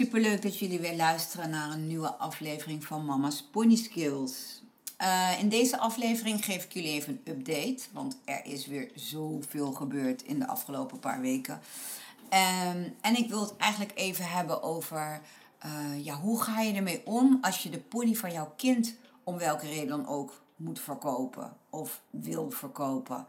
superleuk 0.00 0.42
dat 0.42 0.58
jullie 0.58 0.80
weer 0.80 0.96
luisteren 0.96 1.50
naar 1.50 1.70
een 1.70 1.86
nieuwe 1.86 2.14
aflevering 2.14 2.84
van 2.84 3.04
Mama's 3.04 3.42
Pony 3.42 3.76
Skills. 3.76 4.62
Uh, 5.02 5.40
in 5.40 5.48
deze 5.48 5.78
aflevering 5.78 6.44
geef 6.44 6.64
ik 6.64 6.72
jullie 6.72 6.90
even 6.90 7.20
een 7.24 7.32
update, 7.32 7.82
want 7.92 8.16
er 8.24 8.40
is 8.44 8.66
weer 8.66 8.90
zoveel 8.94 9.72
gebeurd 9.72 10.22
in 10.22 10.38
de 10.38 10.46
afgelopen 10.46 10.98
paar 10.98 11.20
weken. 11.20 11.54
Um, 11.54 12.94
en 13.00 13.16
ik 13.16 13.28
wil 13.28 13.40
het 13.40 13.56
eigenlijk 13.56 13.92
even 13.98 14.24
hebben 14.24 14.62
over 14.62 15.20
uh, 15.66 16.04
ja, 16.04 16.14
hoe 16.14 16.42
ga 16.42 16.60
je 16.60 16.74
ermee 16.74 17.06
om 17.06 17.38
als 17.40 17.62
je 17.62 17.70
de 17.70 17.80
pony 17.80 18.14
van 18.14 18.32
jouw 18.32 18.52
kind 18.56 18.94
om 19.24 19.38
welke 19.38 19.66
reden 19.66 19.88
dan 19.88 20.06
ook 20.06 20.42
moet 20.56 20.80
verkopen 20.80 21.56
of 21.70 22.00
wil 22.10 22.50
verkopen. 22.50 23.26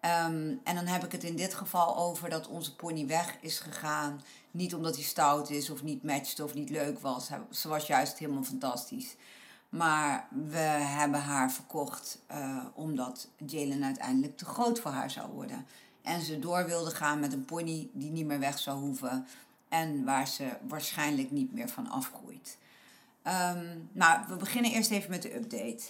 Um, 0.00 0.60
en 0.64 0.74
dan 0.74 0.86
heb 0.86 1.04
ik 1.04 1.12
het 1.12 1.24
in 1.24 1.36
dit 1.36 1.54
geval 1.54 1.96
over 1.96 2.30
dat 2.30 2.48
onze 2.48 2.76
pony 2.76 3.06
weg 3.06 3.36
is 3.40 3.58
gegaan. 3.58 4.20
Niet 4.50 4.74
omdat 4.74 4.94
hij 4.94 5.04
stout 5.04 5.50
is 5.50 5.70
of 5.70 5.82
niet 5.82 6.02
matchte 6.02 6.44
of 6.44 6.54
niet 6.54 6.70
leuk 6.70 6.98
was. 6.98 7.30
Ze 7.50 7.68
was 7.68 7.86
juist 7.86 8.18
helemaal 8.18 8.42
fantastisch. 8.42 9.16
Maar 9.68 10.28
we 10.50 10.58
hebben 10.58 11.20
haar 11.20 11.52
verkocht 11.52 12.18
uh, 12.30 12.64
omdat 12.74 13.28
Jalen 13.46 13.84
uiteindelijk 13.84 14.36
te 14.36 14.44
groot 14.44 14.80
voor 14.80 14.90
haar 14.90 15.10
zou 15.10 15.30
worden. 15.32 15.66
En 16.02 16.20
ze 16.22 16.38
door 16.38 16.66
wilde 16.66 16.90
gaan 16.90 17.20
met 17.20 17.32
een 17.32 17.44
pony 17.44 17.88
die 17.92 18.10
niet 18.10 18.26
meer 18.26 18.38
weg 18.38 18.58
zou 18.58 18.78
hoeven. 18.78 19.26
En 19.68 20.04
waar 20.04 20.28
ze 20.28 20.56
waarschijnlijk 20.68 21.30
niet 21.30 21.52
meer 21.52 21.68
van 21.68 21.88
afgroeit. 21.88 22.58
Um, 23.24 23.88
nou, 23.92 24.20
we 24.28 24.36
beginnen 24.36 24.70
eerst 24.70 24.90
even 24.90 25.10
met 25.10 25.22
de 25.22 25.34
update. 25.34 25.82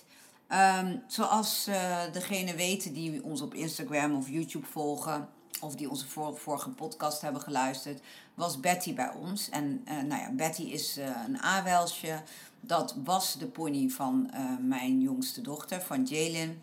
Um, 0.52 1.02
zoals 1.06 1.68
uh, 1.68 1.98
degenen 2.12 2.56
weten 2.56 2.92
die 2.92 3.24
ons 3.24 3.40
op 3.40 3.54
Instagram 3.54 4.14
of 4.16 4.28
YouTube 4.28 4.66
volgen, 4.66 5.28
of 5.60 5.74
die 5.74 5.90
onze 5.90 6.06
vorige 6.34 6.70
podcast 6.70 7.20
hebben 7.20 7.40
geluisterd, 7.40 8.00
was 8.34 8.60
Betty 8.60 8.94
bij 8.94 9.12
ons. 9.12 9.48
En 9.48 9.84
uh, 9.84 10.02
nou 10.02 10.22
ja, 10.22 10.30
Betty 10.32 10.62
is 10.62 10.98
uh, 10.98 11.10
een 11.26 11.38
aanwelsje. 11.38 12.22
Dat 12.60 12.96
was 13.04 13.38
de 13.38 13.46
pony 13.46 13.88
van 13.88 14.30
mijn 14.60 15.00
jongste 15.00 15.40
dochter, 15.40 15.82
van 15.82 16.04
Jalen, 16.04 16.62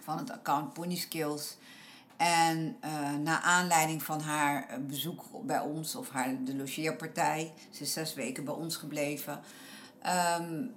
van 0.00 0.18
het 0.18 0.30
account 0.30 0.72
Pony 0.72 0.96
Skills. 0.96 1.56
En 2.18 2.76
uh, 2.84 3.14
naar 3.14 3.40
aanleiding 3.40 4.02
van 4.02 4.20
haar 4.20 4.68
eh, 4.68 4.78
bezoek 4.78 5.24
bij 5.46 5.60
ons, 5.60 5.94
of 5.94 6.10
haar, 6.10 6.44
de 6.44 6.56
logeerpartij, 6.56 7.52
ze 7.70 7.82
is 7.82 7.92
zes 7.92 8.14
weken 8.14 8.44
bij 8.44 8.54
ons 8.54 8.76
gebleven, 8.76 9.40
um, 10.40 10.74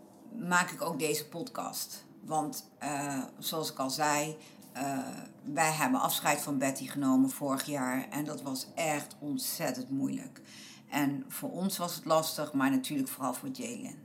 maak 0.47 0.69
ik 0.69 0.81
ook 0.81 0.99
deze 0.99 1.27
podcast. 1.27 2.03
Want 2.21 2.69
uh, 2.83 3.23
zoals 3.39 3.71
ik 3.71 3.77
al 3.77 3.89
zei, 3.89 4.37
uh, 4.77 4.99
wij 5.43 5.71
hebben 5.71 5.99
afscheid 5.99 6.41
van 6.41 6.57
Betty 6.57 6.87
genomen 6.87 7.29
vorig 7.29 7.65
jaar 7.65 8.09
en 8.09 8.25
dat 8.25 8.41
was 8.41 8.67
echt 8.75 9.15
ontzettend 9.19 9.89
moeilijk. 9.89 10.41
En 10.89 11.25
voor 11.27 11.51
ons 11.51 11.77
was 11.77 11.95
het 11.95 12.05
lastig, 12.05 12.53
maar 12.53 12.69
natuurlijk 12.69 13.09
vooral 13.09 13.33
voor 13.33 13.49
Jalen. 13.49 13.95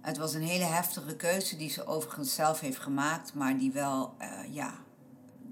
Het 0.00 0.16
was 0.16 0.34
een 0.34 0.42
hele 0.42 0.64
heftige 0.64 1.16
keuze 1.16 1.56
die 1.56 1.70
ze 1.70 1.86
overigens 1.86 2.34
zelf 2.34 2.60
heeft 2.60 2.78
gemaakt, 2.78 3.34
maar 3.34 3.58
die 3.58 3.72
wel, 3.72 4.16
ja, 4.50 4.74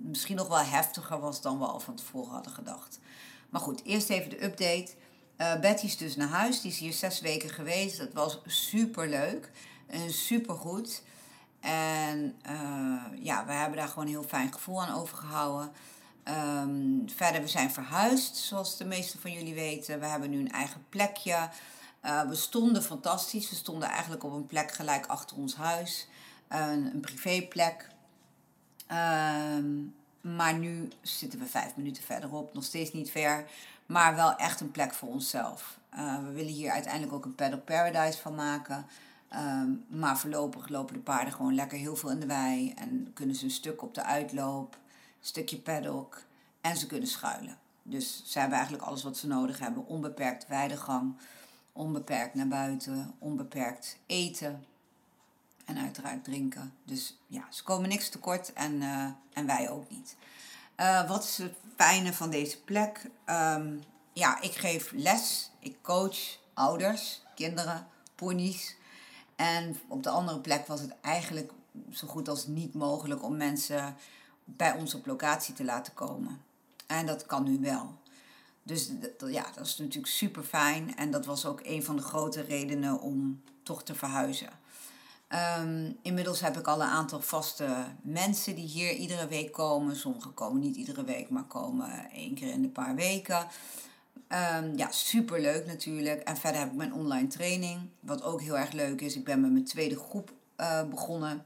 misschien 0.03 0.37
nog 0.37 0.49
wel 0.49 0.59
heftiger 0.59 1.21
was 1.21 1.41
dan 1.41 1.59
we 1.59 1.65
al 1.65 1.81
van 1.81 1.95
tevoren 1.95 2.33
hadden 2.33 2.53
gedacht. 2.53 2.99
Maar 3.51 3.61
goed, 3.61 3.85
eerst 3.85 4.11
even 4.11 4.31
de 4.31 4.45
update. 4.45 4.95
Betty 5.61 5.85
is 5.85 5.97
dus 5.97 6.17
naar 6.17 6.29
huis. 6.29 6.61
Die 6.61 6.71
is 6.71 6.79
hier 6.79 6.93
zes 6.93 7.21
weken 7.21 7.51
geweest. 7.51 7.99
Dat 7.99 8.13
was 8.13 8.41
super 8.47 9.09
leuk 9.09 9.51
en 9.87 10.13
super 10.13 10.55
goed. 10.55 11.03
En 11.67 12.37
uh, 12.51 13.25
ja, 13.25 13.47
we 13.47 13.53
hebben 13.53 13.79
daar 13.79 13.89
gewoon 13.89 14.05
een 14.05 14.11
heel 14.11 14.23
fijn 14.23 14.53
gevoel 14.53 14.83
aan 14.83 14.95
overgehouden. 14.95 15.73
Um, 16.25 17.05
verder, 17.15 17.41
we 17.41 17.49
zijn 17.49 17.71
verhuisd, 17.71 18.37
zoals 18.37 18.77
de 18.77 18.85
meesten 18.85 19.21
van 19.21 19.33
jullie 19.33 19.55
weten. 19.55 20.01
We 20.01 20.07
hebben 20.07 20.31
nu 20.31 20.39
een 20.39 20.53
eigen 20.53 20.85
plekje. 20.89 21.49
Uh, 22.05 22.23
we 22.23 22.35
stonden 22.35 22.83
fantastisch. 22.83 23.51
We 23.51 23.57
stonden 23.57 23.89
eigenlijk 23.89 24.25
op 24.25 24.33
een 24.33 24.47
plek 24.47 24.73
gelijk 24.73 25.07
achter 25.07 25.37
ons 25.37 25.55
huis. 25.55 26.09
een, 26.49 26.91
een 26.95 27.01
privéplek. 27.01 27.89
Um, 28.93 29.95
maar 30.21 30.55
nu 30.55 30.89
zitten 31.01 31.39
we 31.39 31.47
vijf 31.47 31.77
minuten 31.77 32.03
verderop, 32.03 32.55
nog 32.55 32.65
steeds 32.65 32.93
niet 32.93 33.11
ver, 33.11 33.45
maar 33.87 34.15
wel 34.15 34.37
echt 34.37 34.61
een 34.61 34.71
plek 34.71 34.95
voor 34.95 35.09
onszelf. 35.09 35.79
Uh, 35.95 36.19
we 36.19 36.31
willen 36.31 36.53
hier 36.53 36.71
uiteindelijk 36.71 37.13
ook 37.13 37.25
een 37.25 37.35
paddock 37.35 37.65
paradise 37.65 38.21
van 38.21 38.35
maken. 38.35 38.87
Um, 39.35 39.85
maar 39.89 40.19
voorlopig 40.19 40.69
lopen 40.69 40.95
de 40.95 41.01
paarden 41.01 41.33
gewoon 41.33 41.55
lekker 41.55 41.79
heel 41.79 41.97
veel 41.97 42.11
in 42.11 42.21
de 42.21 42.27
wei 42.27 42.73
en 42.73 43.11
kunnen 43.15 43.37
ze 43.37 43.45
een 43.45 43.51
stuk 43.51 43.83
op 43.83 43.95
de 43.95 44.03
uitloop, 44.03 44.75
een 44.75 45.27
stukje 45.27 45.59
paddock 45.59 46.23
en 46.61 46.77
ze 46.77 46.87
kunnen 46.87 47.09
schuilen. 47.09 47.59
Dus 47.83 48.23
ze 48.25 48.39
hebben 48.39 48.57
eigenlijk 48.57 48.87
alles 48.87 49.03
wat 49.03 49.17
ze 49.17 49.27
nodig 49.27 49.59
hebben: 49.59 49.87
onbeperkt 49.87 50.47
weidegang, 50.47 51.17
onbeperkt 51.73 52.35
naar 52.35 52.49
buiten, 52.49 53.15
onbeperkt 53.19 53.99
eten, 54.07 54.65
en 55.67 55.79
uiteraard 55.79 56.25
drinken. 56.25 56.75
Dus 56.85 57.17
ja, 57.27 57.45
ze 57.51 57.63
komen 57.63 57.89
niks 57.89 58.09
tekort 58.09 58.53
en, 58.53 58.73
uh, 58.73 59.07
en 59.33 59.47
wij 59.47 59.71
ook 59.71 59.91
niet. 59.91 60.17
Uh, 60.77 61.09
wat 61.09 61.25
is 61.25 61.39
het 61.39 61.55
fijne 61.77 62.13
van 62.13 62.31
deze 62.31 62.63
plek? 62.63 63.11
Um, 63.27 63.83
ja, 64.13 64.41
ik 64.41 64.53
geef 64.53 64.93
les. 64.93 65.51
Ik 65.59 65.77
coach 65.83 66.39
ouders, 66.55 67.23
kinderen, 67.35 67.87
ponies. 68.15 68.76
En 69.37 69.77
op 69.89 70.03
de 70.03 70.11
andere 70.11 70.41
plek 70.41 70.67
was 70.67 70.81
het 70.81 70.95
eigenlijk 71.01 71.53
zo 71.93 72.07
goed 72.07 72.29
als 72.29 72.47
niet 72.47 72.75
mogelijk 72.75 73.23
om 73.23 73.37
mensen 73.37 73.97
bij 74.45 74.73
ons 74.73 74.95
op 74.95 75.07
locatie 75.07 75.55
te 75.55 75.65
laten 75.65 75.95
komen. 75.95 76.41
En 76.87 77.07
dat 77.07 77.27
kan 77.27 77.45
nu 77.45 77.59
wel. 77.61 77.95
Dus 78.63 78.91
ja, 79.27 79.47
dat 79.55 79.67
is 79.67 79.79
natuurlijk 79.79 80.13
super 80.13 80.43
fijn. 80.43 80.97
En 80.97 81.11
dat 81.11 81.27
was 81.27 81.47
ook 81.47 81.61
een 81.63 81.85
van 81.85 81.97
de 81.97 82.03
grote 82.03 82.41
redenen 82.41 83.01
om 83.01 83.43
toch 83.63 83.83
te 83.83 83.95
verhuizen. 83.95 84.51
Um, 85.59 85.97
inmiddels 86.03 86.41
heb 86.41 86.57
ik 86.57 86.67
al 86.67 86.83
een 86.83 86.89
aantal 86.89 87.21
vaste 87.21 87.87
mensen 88.03 88.55
die 88.55 88.67
hier 88.67 88.93
iedere 88.93 89.27
week 89.27 89.53
komen. 89.53 89.97
Sommigen 89.97 90.35
komen 90.35 90.61
niet 90.61 90.77
iedere 90.77 91.05
week, 91.05 91.31
maar 91.31 91.45
komen 91.45 92.11
één 92.11 92.35
keer 92.35 92.51
in 92.51 92.63
de 92.63 92.69
paar 92.69 92.95
weken. 92.95 93.47
Um, 94.29 94.77
ja, 94.77 94.91
super 94.91 95.41
leuk 95.41 95.67
natuurlijk. 95.67 96.21
En 96.21 96.37
verder 96.37 96.61
heb 96.61 96.71
ik 96.71 96.77
mijn 96.77 96.95
online 96.95 97.27
training, 97.27 97.81
wat 98.01 98.23
ook 98.23 98.41
heel 98.41 98.59
erg 98.59 98.73
leuk 98.73 99.01
is. 99.01 99.17
Ik 99.17 99.25
ben 99.25 99.41
met 99.41 99.53
mijn 99.53 99.65
tweede 99.65 99.97
groep 99.97 100.33
uh, 100.61 100.89
begonnen. 100.89 101.45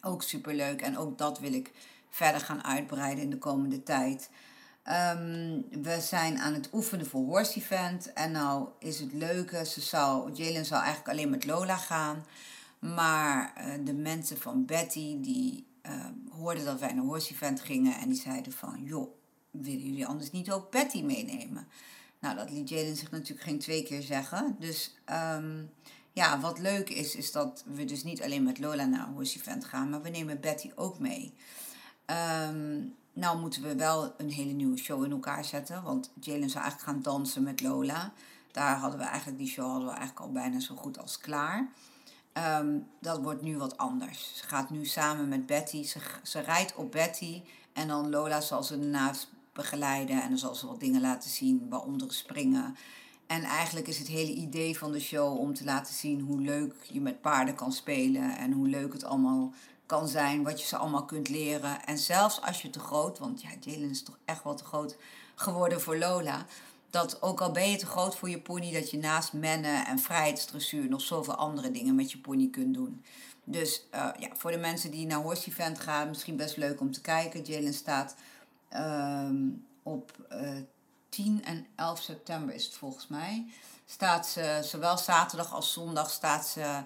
Ook 0.00 0.22
super 0.22 0.54
leuk. 0.54 0.80
En 0.80 0.98
ook 0.98 1.18
dat 1.18 1.38
wil 1.38 1.52
ik 1.52 1.72
verder 2.10 2.40
gaan 2.40 2.64
uitbreiden 2.64 3.24
in 3.24 3.30
de 3.30 3.38
komende 3.38 3.82
tijd. 3.82 4.30
Um, 4.84 5.66
we 5.82 6.00
zijn 6.00 6.38
aan 6.38 6.54
het 6.54 6.68
oefenen 6.72 7.06
voor 7.06 7.24
Horse 7.24 7.58
Event. 7.58 8.12
En 8.12 8.32
nou 8.32 8.68
is 8.78 9.00
het 9.00 9.12
leuke, 9.12 9.64
ze 9.64 9.80
zou, 9.80 10.32
Jalen 10.32 10.64
zou 10.64 10.82
eigenlijk 10.82 11.12
alleen 11.12 11.30
met 11.30 11.44
Lola 11.44 11.76
gaan. 11.76 12.24
Maar 12.78 13.52
uh, 13.58 13.84
de 13.84 13.94
mensen 13.94 14.38
van 14.38 14.64
Betty, 14.64 15.20
die 15.20 15.66
uh, 15.82 16.06
hoorden 16.30 16.64
dat 16.64 16.80
wij 16.80 16.92
naar 16.92 17.04
Horse 17.04 17.32
Event 17.32 17.60
gingen 17.60 17.98
en 17.98 18.08
die 18.08 18.20
zeiden 18.20 18.52
van, 18.52 18.82
joh, 18.82 19.16
willen 19.50 19.82
jullie 19.82 20.06
anders 20.06 20.30
niet 20.30 20.50
ook 20.50 20.70
Betty 20.70 21.02
meenemen? 21.02 21.68
Nou, 22.20 22.36
dat 22.36 22.50
liet 22.50 22.68
Jalen 22.68 22.96
zich 22.96 23.10
natuurlijk 23.10 23.42
geen 23.42 23.58
twee 23.58 23.82
keer 23.82 24.02
zeggen. 24.02 24.56
Dus 24.58 24.94
um, 25.34 25.70
ja, 26.12 26.40
wat 26.40 26.58
leuk 26.58 26.88
is, 26.88 27.14
is 27.14 27.32
dat 27.32 27.64
we 27.66 27.84
dus 27.84 28.04
niet 28.04 28.22
alleen 28.22 28.42
met 28.42 28.58
Lola 28.58 28.84
naar 28.84 29.08
Horse 29.08 29.38
Event 29.38 29.64
gaan, 29.64 29.90
maar 29.90 30.02
we 30.02 30.08
nemen 30.08 30.40
Betty 30.40 30.70
ook 30.74 30.98
mee. 30.98 31.34
Um, 32.50 32.94
nou 33.12 33.38
moeten 33.38 33.62
we 33.62 33.76
wel 33.76 34.14
een 34.16 34.30
hele 34.30 34.52
nieuwe 34.52 34.76
show 34.76 35.04
in 35.04 35.10
elkaar 35.10 35.44
zetten, 35.44 35.82
want 35.82 36.10
Jalen 36.20 36.50
zou 36.50 36.64
eigenlijk 36.64 36.92
gaan 36.92 37.02
dansen 37.02 37.42
met 37.42 37.60
Lola. 37.60 38.12
Daar 38.52 38.76
hadden 38.76 38.98
we 38.98 39.04
eigenlijk, 39.04 39.38
die 39.38 39.48
show 39.48 39.70
hadden 39.70 39.88
we 39.88 39.94
eigenlijk 39.94 40.26
al 40.26 40.32
bijna 40.32 40.60
zo 40.60 40.74
goed 40.74 40.98
als 40.98 41.18
klaar. 41.18 41.68
Um, 42.60 42.86
dat 43.00 43.22
wordt 43.22 43.42
nu 43.42 43.56
wat 43.56 43.76
anders. 43.76 44.36
Ze 44.36 44.44
gaat 44.44 44.70
nu 44.70 44.84
samen 44.84 45.28
met 45.28 45.46
Betty. 45.46 45.84
Ze, 45.84 46.00
ze 46.22 46.40
rijdt 46.40 46.74
op 46.74 46.92
Betty. 46.92 47.42
En 47.72 47.88
dan 47.88 48.10
Lola 48.10 48.40
zal 48.40 48.62
ze 48.62 48.74
ernaast 48.74 49.30
begeleiden. 49.58 50.22
En 50.22 50.28
dan 50.28 50.38
zal 50.38 50.54
ze 50.54 50.66
wat 50.66 50.80
dingen 50.80 51.00
laten 51.00 51.30
zien, 51.30 51.66
waaronder 51.68 52.12
springen. 52.12 52.76
En 53.26 53.42
eigenlijk 53.42 53.88
is 53.88 53.98
het 53.98 54.08
hele 54.08 54.32
idee 54.32 54.78
van 54.78 54.92
de 54.92 55.00
show 55.00 55.38
om 55.38 55.54
te 55.54 55.64
laten 55.64 55.94
zien 55.94 56.20
hoe 56.20 56.40
leuk 56.40 56.74
je 56.92 57.00
met 57.00 57.20
paarden 57.20 57.54
kan 57.54 57.72
spelen 57.72 58.36
en 58.36 58.52
hoe 58.52 58.68
leuk 58.68 58.92
het 58.92 59.04
allemaal 59.04 59.52
kan 59.86 60.08
zijn, 60.08 60.42
wat 60.42 60.60
je 60.60 60.66
ze 60.66 60.76
allemaal 60.76 61.04
kunt 61.04 61.28
leren. 61.28 61.84
En 61.84 61.98
zelfs 61.98 62.42
als 62.42 62.62
je 62.62 62.70
te 62.70 62.78
groot, 62.78 63.18
want 63.18 63.42
ja, 63.42 63.48
Jalen 63.60 63.90
is 63.90 64.02
toch 64.02 64.18
echt 64.24 64.44
wel 64.44 64.54
te 64.54 64.64
groot 64.64 64.96
geworden 65.34 65.80
voor 65.80 65.98
Lola. 65.98 66.46
Dat 66.90 67.22
ook 67.22 67.40
al 67.40 67.50
ben 67.50 67.70
je 67.70 67.76
te 67.76 67.86
groot 67.86 68.16
voor 68.16 68.30
je 68.30 68.40
pony, 68.40 68.72
dat 68.72 68.90
je 68.90 68.98
naast 68.98 69.32
mennen 69.32 69.86
en 69.86 69.98
vrijheidsdressuur 69.98 70.88
nog 70.88 71.00
zoveel 71.00 71.34
andere 71.34 71.70
dingen 71.70 71.94
met 71.94 72.12
je 72.12 72.18
pony 72.18 72.48
kunt 72.50 72.74
doen. 72.74 73.04
Dus 73.44 73.86
uh, 73.94 74.08
ja, 74.18 74.28
voor 74.36 74.50
de 74.50 74.58
mensen 74.58 74.90
die 74.90 75.06
naar 75.06 75.22
Horse 75.22 75.48
Event 75.50 75.80
gaan, 75.80 76.08
misschien 76.08 76.36
best 76.36 76.56
leuk 76.56 76.80
om 76.80 76.92
te 76.92 77.00
kijken. 77.00 77.42
Jalen 77.42 77.74
staat 77.74 78.14
um, 78.76 79.66
op 79.82 80.12
uh, 80.32 80.50
10 81.08 81.44
en 81.44 81.66
11 81.76 82.00
september 82.00 82.54
is 82.54 82.64
het 82.64 82.74
volgens 82.74 83.06
mij. 83.08 83.46
Staat 83.86 84.26
ze, 84.26 84.60
zowel 84.62 84.98
zaterdag 84.98 85.52
als 85.52 85.72
zondag, 85.72 86.10
staat 86.10 86.46
ze 86.46 86.82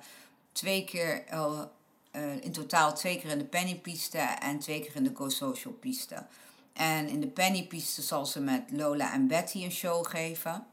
twee 0.52 0.84
keer, 0.84 1.24
uh, 1.32 2.44
in 2.44 2.52
totaal 2.52 2.94
twee 2.94 3.20
keer 3.20 3.30
in 3.30 3.38
de 3.38 3.44
pennypiste 3.44 4.18
en 4.18 4.58
twee 4.58 4.80
keer 4.80 4.96
in 4.96 5.04
de 5.04 5.14
Go-Social 5.14 5.74
piste. 5.74 6.26
En 6.72 7.08
in 7.08 7.20
de 7.20 7.26
pennypiste 7.26 8.02
zal 8.02 8.26
ze 8.26 8.40
met 8.40 8.62
Lola 8.70 9.12
en 9.12 9.26
Betty 9.26 9.64
een 9.64 9.72
show 9.72 10.06
geven. 10.06 10.66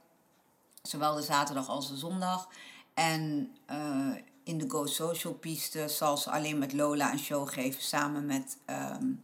Zowel 0.81 1.15
de 1.15 1.21
zaterdag 1.21 1.69
als 1.69 1.89
de 1.89 1.97
zondag. 1.97 2.49
En 2.93 3.51
uh, 3.71 4.15
in 4.43 4.57
de 4.57 4.69
Go 4.69 4.85
Social 4.85 5.33
piste 5.33 5.87
zal 5.87 6.17
ze 6.17 6.31
alleen 6.31 6.57
met 6.57 6.73
Lola 6.73 7.11
een 7.11 7.19
show 7.19 7.49
geven 7.49 7.81
samen 7.81 8.25
met, 8.25 8.57
um, 8.65 9.23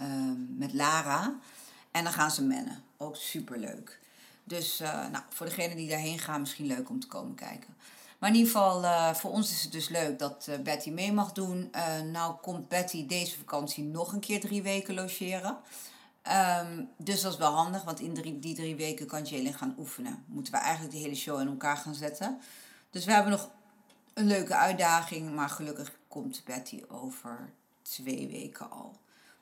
um, 0.00 0.54
met 0.58 0.72
Lara. 0.72 1.34
En 1.90 2.04
dan 2.04 2.12
gaan 2.12 2.30
ze 2.30 2.44
mennen. 2.44 2.82
Ook 2.96 3.16
super 3.16 3.58
leuk. 3.58 4.00
Dus 4.44 4.80
uh, 4.80 5.08
nou, 5.08 5.24
voor 5.28 5.46
degenen 5.46 5.76
die 5.76 5.88
daarheen 5.88 6.18
gaan, 6.18 6.40
misschien 6.40 6.66
leuk 6.66 6.88
om 6.88 7.00
te 7.00 7.06
komen 7.06 7.34
kijken. 7.34 7.76
Maar 8.18 8.30
in 8.30 8.36
ieder 8.36 8.52
geval, 8.52 8.82
uh, 8.82 9.14
voor 9.14 9.30
ons 9.30 9.50
is 9.50 9.62
het 9.62 9.72
dus 9.72 9.88
leuk 9.88 10.18
dat 10.18 10.46
uh, 10.50 10.58
Betty 10.58 10.90
mee 10.90 11.12
mag 11.12 11.32
doen. 11.32 11.70
nou 12.12 12.34
komt 12.42 12.68
Betty 12.68 13.06
deze 13.06 13.38
vakantie 13.38 13.84
nog 13.84 14.12
een 14.12 14.20
keer 14.20 14.40
drie 14.40 14.62
weken 14.62 14.94
logeren. 14.94 15.58
Um, 16.60 16.88
dus 16.96 17.20
dat 17.20 17.32
is 17.32 17.38
wel 17.38 17.52
handig, 17.52 17.82
want 17.82 18.00
in 18.00 18.40
die 18.40 18.54
drie 18.54 18.76
weken 18.76 19.06
kan 19.06 19.24
Jalen 19.24 19.54
gaan 19.54 19.74
oefenen. 19.78 20.24
Moeten 20.26 20.52
we 20.52 20.58
eigenlijk 20.58 20.94
de 20.94 21.00
hele 21.00 21.14
show 21.14 21.40
in 21.40 21.46
elkaar 21.46 21.76
gaan 21.76 21.94
zetten. 21.94 22.40
Dus 22.90 23.04
we 23.04 23.12
hebben 23.12 23.32
nog 23.32 23.50
een 24.14 24.26
leuke 24.26 24.54
uitdaging, 24.54 25.34
maar 25.34 25.48
gelukkig 25.48 25.92
komt 26.08 26.42
Betty 26.44 26.82
over 26.88 27.52
twee 27.82 28.28
weken 28.28 28.70
al. 28.70 28.96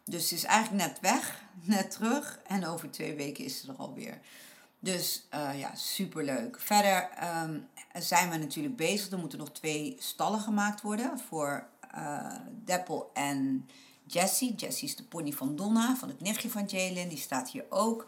Dus 0.05 0.29
ze 0.29 0.35
is 0.35 0.45
eigenlijk 0.45 0.85
net 0.87 1.01
weg, 1.01 1.43
net 1.61 1.91
terug 1.91 2.41
en 2.47 2.67
over 2.67 2.91
twee 2.91 3.15
weken 3.15 3.45
is 3.45 3.61
ze 3.61 3.69
er 3.69 3.77
alweer. 3.77 4.21
Dus 4.79 5.27
uh, 5.35 5.59
ja, 5.59 5.75
superleuk. 5.75 6.61
Verder 6.61 7.09
um, 7.43 7.69
zijn 7.93 8.31
we 8.31 8.37
natuurlijk 8.37 8.77
bezig. 8.77 9.11
Er 9.11 9.19
moeten 9.19 9.39
nog 9.39 9.53
twee 9.53 9.97
stallen 9.99 10.41
gemaakt 10.41 10.81
worden 10.81 11.19
voor 11.19 11.67
uh, 11.95 12.35
Deppel 12.65 13.11
en 13.15 13.69
Jessie. 14.07 14.55
Jessie 14.55 14.89
is 14.89 14.97
de 14.97 15.05
pony 15.05 15.33
van 15.33 15.57
Donna, 15.57 15.97
van 15.97 16.09
het 16.09 16.21
nichtje 16.21 16.51
van 16.51 16.65
Jalen. 16.67 17.09
Die 17.09 17.19
staat 17.19 17.51
hier 17.51 17.65
ook. 17.69 18.07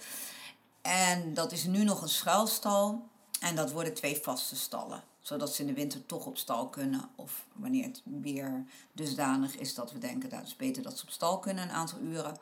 En 0.83 1.35
dat 1.35 1.53
is 1.53 1.65
nu 1.65 1.85
nog 1.85 2.03
een 2.03 2.09
schuilstal. 2.09 3.09
En 3.41 3.57
dat 3.57 3.73
worden 3.73 3.95
twee 3.95 4.21
vaste 4.23 4.57
stallen 4.57 5.03
zodat 5.25 5.55
ze 5.55 5.61
in 5.61 5.67
de 5.67 5.75
winter 5.75 6.07
toch 6.07 6.27
op 6.27 6.37
stal 6.37 6.69
kunnen. 6.69 7.09
Of 7.15 7.47
wanneer 7.53 7.85
het 7.85 8.03
weer 8.05 8.65
dusdanig 8.93 9.57
is 9.57 9.75
dat 9.75 9.93
we 9.93 9.99
denken 9.99 10.31
dat 10.31 10.39
het 10.39 10.49
is 10.49 10.57
beter 10.57 10.83
dat 10.83 10.99
ze 10.99 11.05
op 11.05 11.11
stal 11.11 11.39
kunnen 11.39 11.65
een 11.65 11.71
aantal 11.71 11.99
uren. 12.01 12.37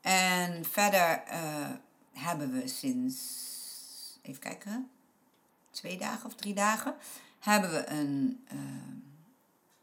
En 0.00 0.64
verder 0.64 1.22
uh, 1.28 1.70
hebben 2.12 2.52
we 2.52 2.68
sinds, 2.68 3.22
even 4.22 4.40
kijken, 4.40 4.90
twee 5.70 5.98
dagen 5.98 6.26
of 6.26 6.34
drie 6.34 6.54
dagen, 6.54 6.94
hebben 7.38 7.70
we 7.70 7.88
een, 7.88 8.46
uh, 8.52 8.60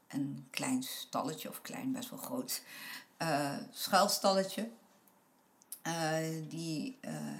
een 0.08 0.46
klein 0.50 0.82
stalletje, 0.82 1.48
of 1.48 1.62
klein, 1.62 1.92
best 1.92 2.10
wel 2.10 2.18
groot, 2.18 2.62
uh, 3.22 3.56
schuilstalletje. 3.70 4.70
die 6.48 6.98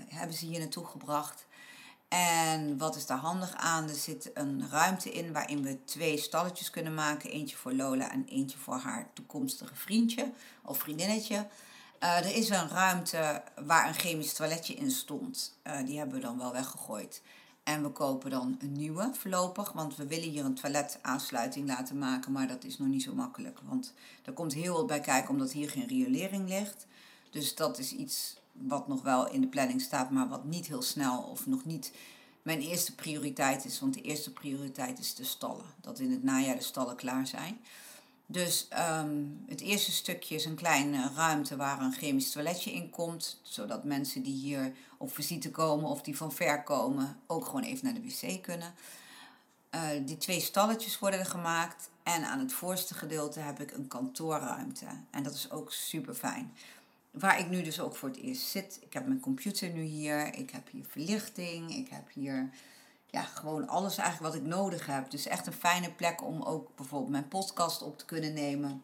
hebben 0.08 0.36
ze 0.36 0.46
hier 0.46 0.58
naartoe 0.58 0.86
gebracht. 0.86 1.46
En 2.08 2.78
wat 2.78 2.96
is 2.96 3.06
daar 3.06 3.18
handig 3.18 3.54
aan? 3.54 3.88
Er 3.88 3.94
zit 3.94 4.30
een 4.34 4.68
ruimte 4.70 5.12
in 5.12 5.32
waarin 5.32 5.62
we 5.62 5.84
twee 5.84 6.18
stalletjes 6.18 6.70
kunnen 6.70 6.94
maken. 6.94 7.30
Eentje 7.30 7.56
voor 7.56 7.72
Lola 7.72 8.10
en 8.10 8.24
eentje 8.24 8.58
voor 8.58 8.76
haar 8.76 9.10
toekomstige 9.12 9.74
vriendje 9.74 10.32
of 10.62 10.78
vriendinnetje. 10.78 11.46
Uh, 12.02 12.16
er 12.16 12.34
is 12.36 12.48
een 12.48 12.68
ruimte 12.68 13.42
waar 13.64 13.88
een 13.88 13.94
chemisch 13.94 14.32
toiletje 14.32 14.74
in 14.74 14.90
stond. 14.90 15.58
Uh, 15.66 15.86
die 15.86 15.98
hebben 15.98 16.16
we 16.16 16.22
dan 16.22 16.38
wel 16.38 16.52
weggegooid. 16.52 17.22
En 17.62 17.82
we 17.82 17.90
kopen 17.90 18.30
dan 18.30 18.56
een 18.58 18.72
nieuwe 18.72 19.10
voorlopig. 19.12 19.72
Want 19.72 19.96
we 19.96 20.06
willen 20.06 20.28
hier 20.28 20.44
een 20.44 20.54
toiletaansluiting 20.54 21.66
laten 21.66 21.98
maken. 21.98 22.32
Maar 22.32 22.48
dat 22.48 22.64
is 22.64 22.78
nog 22.78 22.88
niet 22.88 23.02
zo 23.02 23.14
makkelijk. 23.14 23.60
Want 23.62 23.92
er 24.24 24.32
komt 24.32 24.54
heel 24.54 24.74
wat 24.74 24.86
bij 24.86 25.00
kijken 25.00 25.30
omdat 25.30 25.52
hier 25.52 25.70
geen 25.70 25.86
riolering 25.86 26.48
ligt. 26.48 26.86
Dus 27.30 27.54
dat 27.54 27.78
is 27.78 27.92
iets 27.92 28.36
wat 28.58 28.88
nog 28.88 29.02
wel 29.02 29.30
in 29.30 29.40
de 29.40 29.46
planning 29.46 29.80
staat, 29.80 30.10
maar 30.10 30.28
wat 30.28 30.44
niet 30.44 30.66
heel 30.66 30.82
snel 30.82 31.22
of 31.22 31.46
nog 31.46 31.64
niet 31.64 31.92
mijn 32.46 32.60
eerste 32.60 32.94
prioriteit 32.94 33.64
is. 33.64 33.80
Want 33.80 33.94
de 33.94 34.00
eerste 34.00 34.32
prioriteit 34.32 34.98
is 34.98 35.14
de 35.14 35.24
stallen. 35.24 35.64
Dat 35.80 35.98
in 35.98 36.10
het 36.10 36.22
najaar 36.22 36.56
de 36.56 36.62
stallen 36.62 36.96
klaar 36.96 37.26
zijn. 37.26 37.60
Dus 38.26 38.68
um, 39.00 39.44
het 39.48 39.60
eerste 39.60 39.92
stukje 39.92 40.34
is 40.34 40.44
een 40.44 40.54
kleine 40.54 41.10
ruimte 41.14 41.56
waar 41.56 41.80
een 41.80 41.92
chemisch 41.92 42.30
toiletje 42.30 42.72
in 42.72 42.90
komt. 42.90 43.40
Zodat 43.42 43.84
mensen 43.84 44.22
die 44.22 44.34
hier 44.34 44.72
op 44.96 45.14
visite 45.14 45.50
komen 45.50 45.90
of 45.90 46.02
die 46.02 46.16
van 46.16 46.32
ver 46.32 46.62
komen 46.62 47.18
ook 47.26 47.44
gewoon 47.44 47.62
even 47.62 47.84
naar 47.84 47.94
de 47.94 48.02
wc 48.02 48.42
kunnen. 48.42 48.74
Uh, 49.74 49.80
die 50.04 50.16
twee 50.16 50.40
stalletjes 50.40 50.98
worden 50.98 51.20
er 51.20 51.26
gemaakt. 51.26 51.90
En 52.02 52.24
aan 52.24 52.38
het 52.38 52.52
voorste 52.52 52.94
gedeelte 52.94 53.40
heb 53.40 53.60
ik 53.60 53.72
een 53.72 53.88
kantoorruimte. 53.88 54.86
En 55.10 55.22
dat 55.22 55.34
is 55.34 55.50
ook 55.50 55.72
super 55.72 56.14
fijn 56.14 56.52
waar 57.18 57.38
ik 57.38 57.48
nu 57.48 57.62
dus 57.62 57.80
ook 57.80 57.96
voor 57.96 58.08
het 58.08 58.18
eerst 58.18 58.46
zit. 58.46 58.78
Ik 58.80 58.92
heb 58.92 59.06
mijn 59.06 59.20
computer 59.20 59.70
nu 59.70 59.82
hier. 59.82 60.34
Ik 60.34 60.50
heb 60.50 60.68
hier 60.70 60.84
verlichting. 60.88 61.76
Ik 61.76 61.88
heb 61.88 62.12
hier 62.12 62.50
ja, 63.10 63.22
gewoon 63.22 63.68
alles 63.68 63.98
eigenlijk 63.98 64.34
wat 64.34 64.42
ik 64.42 64.48
nodig 64.48 64.86
heb. 64.86 65.10
Dus 65.10 65.26
echt 65.26 65.46
een 65.46 65.52
fijne 65.52 65.90
plek 65.90 66.24
om 66.24 66.42
ook 66.42 66.76
bijvoorbeeld 66.76 67.10
mijn 67.10 67.28
podcast 67.28 67.82
op 67.82 67.98
te 67.98 68.04
kunnen 68.04 68.32
nemen. 68.32 68.82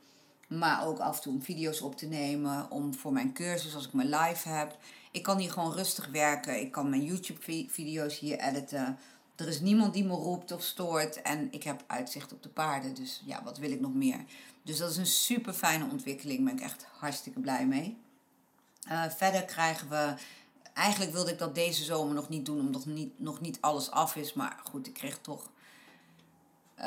Maar 0.48 0.86
ook 0.86 0.98
af 0.98 1.16
en 1.16 1.22
toe 1.22 1.32
om 1.32 1.42
video's 1.42 1.80
op 1.80 1.96
te 1.96 2.06
nemen. 2.06 2.70
Om 2.70 2.94
voor 2.94 3.12
mijn 3.12 3.32
cursus, 3.32 3.74
als 3.74 3.86
ik 3.86 3.92
mijn 3.92 4.08
live 4.08 4.48
heb. 4.48 4.76
Ik 5.10 5.22
kan 5.22 5.38
hier 5.38 5.50
gewoon 5.50 5.72
rustig 5.72 6.06
werken. 6.06 6.60
Ik 6.60 6.72
kan 6.72 6.90
mijn 6.90 7.04
YouTube-video's 7.04 8.18
hier 8.18 8.38
editen. 8.38 8.98
Er 9.36 9.48
is 9.48 9.60
niemand 9.60 9.94
die 9.94 10.04
me 10.04 10.14
roept 10.14 10.52
of 10.52 10.62
stoort. 10.62 11.22
En 11.22 11.48
ik 11.50 11.62
heb 11.62 11.84
uitzicht 11.86 12.32
op 12.32 12.42
de 12.42 12.48
paarden. 12.48 12.94
Dus 12.94 13.22
ja, 13.24 13.42
wat 13.42 13.58
wil 13.58 13.70
ik 13.70 13.80
nog 13.80 13.94
meer? 13.94 14.24
Dus 14.62 14.78
dat 14.78 14.90
is 14.90 14.96
een 14.96 15.06
super 15.06 15.52
fijne 15.52 15.88
ontwikkeling. 15.90 16.38
Daar 16.38 16.54
ben 16.54 16.64
ik 16.64 16.70
echt 16.70 16.86
hartstikke 16.98 17.40
blij 17.40 17.66
mee. 17.66 17.96
Uh, 18.90 19.04
verder 19.08 19.44
krijgen 19.44 19.88
we. 19.88 20.14
Eigenlijk 20.72 21.12
wilde 21.12 21.30
ik 21.30 21.38
dat 21.38 21.54
deze 21.54 21.84
zomer 21.84 22.14
nog 22.14 22.28
niet 22.28 22.46
doen, 22.46 22.60
omdat 22.60 22.86
niet, 22.86 23.20
nog 23.20 23.40
niet 23.40 23.58
alles 23.60 23.90
af 23.90 24.16
is. 24.16 24.32
Maar 24.32 24.60
goed, 24.70 24.86
ik 24.86 24.94
kreeg 24.94 25.18
toch. 25.18 25.50
Uh, 26.78 26.86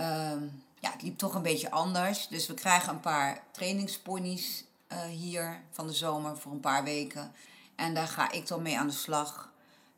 ja, 0.80 0.92
het 0.92 1.02
liep 1.02 1.18
toch 1.18 1.36
een 1.36 1.42
beetje 1.42 1.72
anders. 1.72 2.28
Dus 2.28 2.48
we 2.48 2.54
krijgen 2.54 2.94
een 2.94 3.00
paar 3.00 3.44
trainingsponies 3.52 4.64
uh, 4.92 5.04
hier 5.04 5.62
van 5.72 5.88
de 5.88 5.94
zomer 5.94 6.38
voor 6.38 6.52
een 6.52 6.60
paar 6.60 6.84
weken. 6.84 7.32
En 7.75 7.94
daar 7.94 8.08
ga 8.08 8.32
ik 8.32 8.48
dan 8.48 8.62
mee 8.62 8.78
aan 8.78 8.88
de 8.88 8.94
slag. 8.94 9.52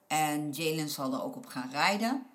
En 0.08 0.52
Jalen 0.52 0.90
zal 0.90 1.14
er 1.14 1.24
ook 1.24 1.36
op 1.36 1.46
gaan 1.46 1.70
rijden. 1.72 2.26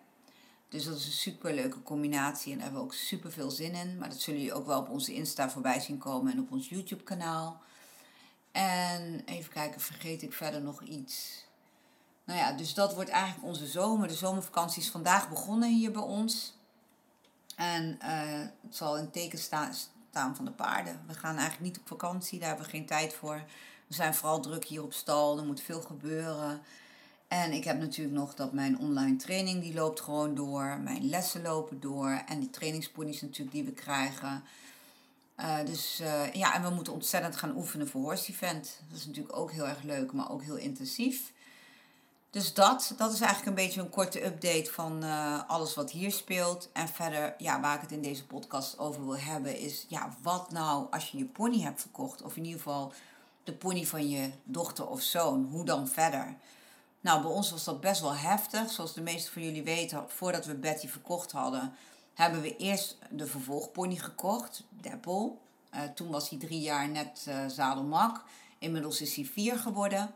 Dus 0.69 0.85
dat 0.85 0.97
is 0.97 1.07
een 1.07 1.13
super 1.13 1.55
leuke 1.55 1.83
combinatie 1.83 2.53
en 2.53 2.59
daar 2.59 2.67
hebben 2.67 2.83
we 2.83 2.89
ook 2.89 2.95
super 2.95 3.33
veel 3.33 3.51
zin 3.51 3.75
in. 3.75 3.99
Maar 3.99 4.09
dat 4.09 4.21
zullen 4.21 4.41
jullie 4.41 4.55
ook 4.55 4.67
wel 4.67 4.81
op 4.81 4.89
onze 4.89 5.15
Insta 5.15 5.51
voorbij 5.51 5.81
zien 5.81 5.99
komen 5.99 6.33
en 6.33 6.41
op 6.41 6.53
ons 6.53 6.69
YouTube 6.69 7.03
kanaal. 7.03 7.61
En 8.53 9.23
even 9.25 9.53
kijken, 9.53 9.81
vergeet 9.81 10.23
ik 10.23 10.33
verder 10.33 10.63
nog 10.63 10.83
iets? 10.83 11.45
Nou 12.25 12.39
ja, 12.39 12.53
dus 12.53 12.75
dat 12.75 12.95
wordt 12.95 13.11
eigenlijk 13.11 13.47
onze 13.47 13.67
zomer. 13.67 14.09
De 14.09 14.15
zomervakantie 14.15 14.83
is 14.83 14.91
vandaag 14.91 15.29
begonnen 15.29 15.69
hier 15.69 15.93
bij 15.93 16.03
ons. 16.03 16.55
En 17.57 17.99
uh, 18.03 18.41
het 18.63 18.77
zal 18.77 18.99
in 18.99 19.11
teken 19.11 19.39
staan, 19.39 19.75
staan 20.11 20.37
van 20.37 20.45
de 20.45 20.51
paarden. 20.51 21.01
We 21.07 21.15
gaan 21.15 21.37
eigenlijk 21.37 21.61
niet 21.61 21.79
op 21.79 21.89
vakantie, 21.89 22.39
daar 22.39 22.49
hebben 22.49 22.67
we 22.67 22.73
geen 22.73 22.87
tijd 22.87 23.15
voor. 23.15 23.45
We 23.87 23.95
zijn 23.95 24.15
vooral 24.15 24.41
druk 24.41 24.65
hier 24.65 24.83
op 24.83 24.93
stal, 24.93 25.39
er 25.39 25.45
moet 25.45 25.61
veel 25.61 25.81
gebeuren. 25.81 26.63
En 27.29 27.53
ik 27.53 27.65
heb 27.65 27.79
natuurlijk 27.79 28.17
nog 28.17 28.35
dat 28.35 28.53
mijn 28.53 28.79
online 28.79 29.17
training, 29.17 29.63
die 29.63 29.75
loopt 29.75 30.01
gewoon 30.01 30.35
door. 30.35 30.79
Mijn 30.81 31.09
lessen 31.09 31.43
lopen 31.43 31.81
door. 31.81 32.23
En 32.27 32.41
die 32.41 32.51
trainingsponies 32.51 33.21
natuurlijk 33.21 33.53
die 33.53 33.65
we 33.65 33.73
krijgen. 33.73 34.45
Uh, 35.43 35.57
dus 35.65 36.01
uh, 36.01 36.33
ja, 36.33 36.55
en 36.55 36.63
we 36.63 36.71
moeten 36.71 36.93
ontzettend 36.93 37.37
gaan 37.37 37.57
oefenen 37.57 37.89
voor 37.89 38.01
Horse 38.01 38.33
Event. 38.33 38.81
Dat 38.89 38.99
is 38.99 39.07
natuurlijk 39.07 39.37
ook 39.37 39.53
heel 39.53 39.69
erg 39.69 39.83
leuk, 39.83 40.13
maar 40.13 40.31
ook 40.31 40.43
heel 40.43 40.57
intensief. 40.57 41.33
Dus 42.31 42.55
dat, 42.55 42.95
dat 42.97 43.13
is 43.13 43.21
eigenlijk 43.21 43.49
een 43.49 43.65
beetje 43.65 43.81
een 43.81 43.89
korte 43.89 44.25
update 44.25 44.73
van 44.73 45.05
uh, 45.05 45.41
alles 45.47 45.75
wat 45.75 45.91
hier 45.91 46.13
speelt. 46.13 46.69
En 46.73 46.89
verder, 46.89 47.35
ja, 47.39 47.61
waar 47.61 47.75
ik 47.75 47.81
het 47.81 47.93
in 47.93 48.03
deze 48.03 48.27
podcast 48.27 48.79
over 48.79 49.05
wil 49.05 49.19
hebben, 49.19 49.59
is 49.59 49.85
ja, 49.89 50.17
wat 50.23 50.51
nou 50.51 50.87
als 50.91 51.11
je 51.11 51.19
je 51.19 51.25
pony 51.25 51.61
hebt 51.61 51.81
verkocht, 51.81 52.23
of 52.23 52.37
in 52.37 52.45
ieder 52.45 52.61
geval 52.61 52.93
de 53.45 53.53
pony 53.53 53.87
van 53.87 54.09
je 54.09 54.31
dochter 54.45 54.89
of 54.89 55.01
zoon, 55.01 55.49
hoe 55.51 55.65
dan 55.65 55.89
verder? 55.89 56.37
Nou, 57.01 57.23
bij 57.23 57.31
ons 57.31 57.51
was 57.51 57.65
dat 57.65 57.81
best 57.81 58.01
wel 58.01 58.15
heftig. 58.15 58.71
Zoals 58.71 58.95
de 58.95 59.01
meesten 59.01 59.33
van 59.33 59.43
jullie 59.43 59.63
weten, 59.63 60.05
voordat 60.09 60.47
we 60.47 60.55
Betty 60.55 60.89
verkocht 60.89 61.33
hadden, 61.33 61.75
hebben 62.15 62.41
we 62.41 62.57
eerst 62.57 62.99
de 63.11 63.27
vervolgpony 63.27 63.97
gekocht, 63.97 64.65
Deppel. 64.69 65.41
Uh, 65.75 65.81
toen 65.95 66.11
was 66.11 66.29
hij 66.29 66.39
drie 66.39 66.61
jaar 66.61 66.89
net 66.89 67.27
uh, 67.29 67.47
zadelmak. 67.47 68.25
Inmiddels 68.59 69.01
is 69.01 69.15
hij 69.15 69.25
vier 69.25 69.59
geworden. 69.59 70.15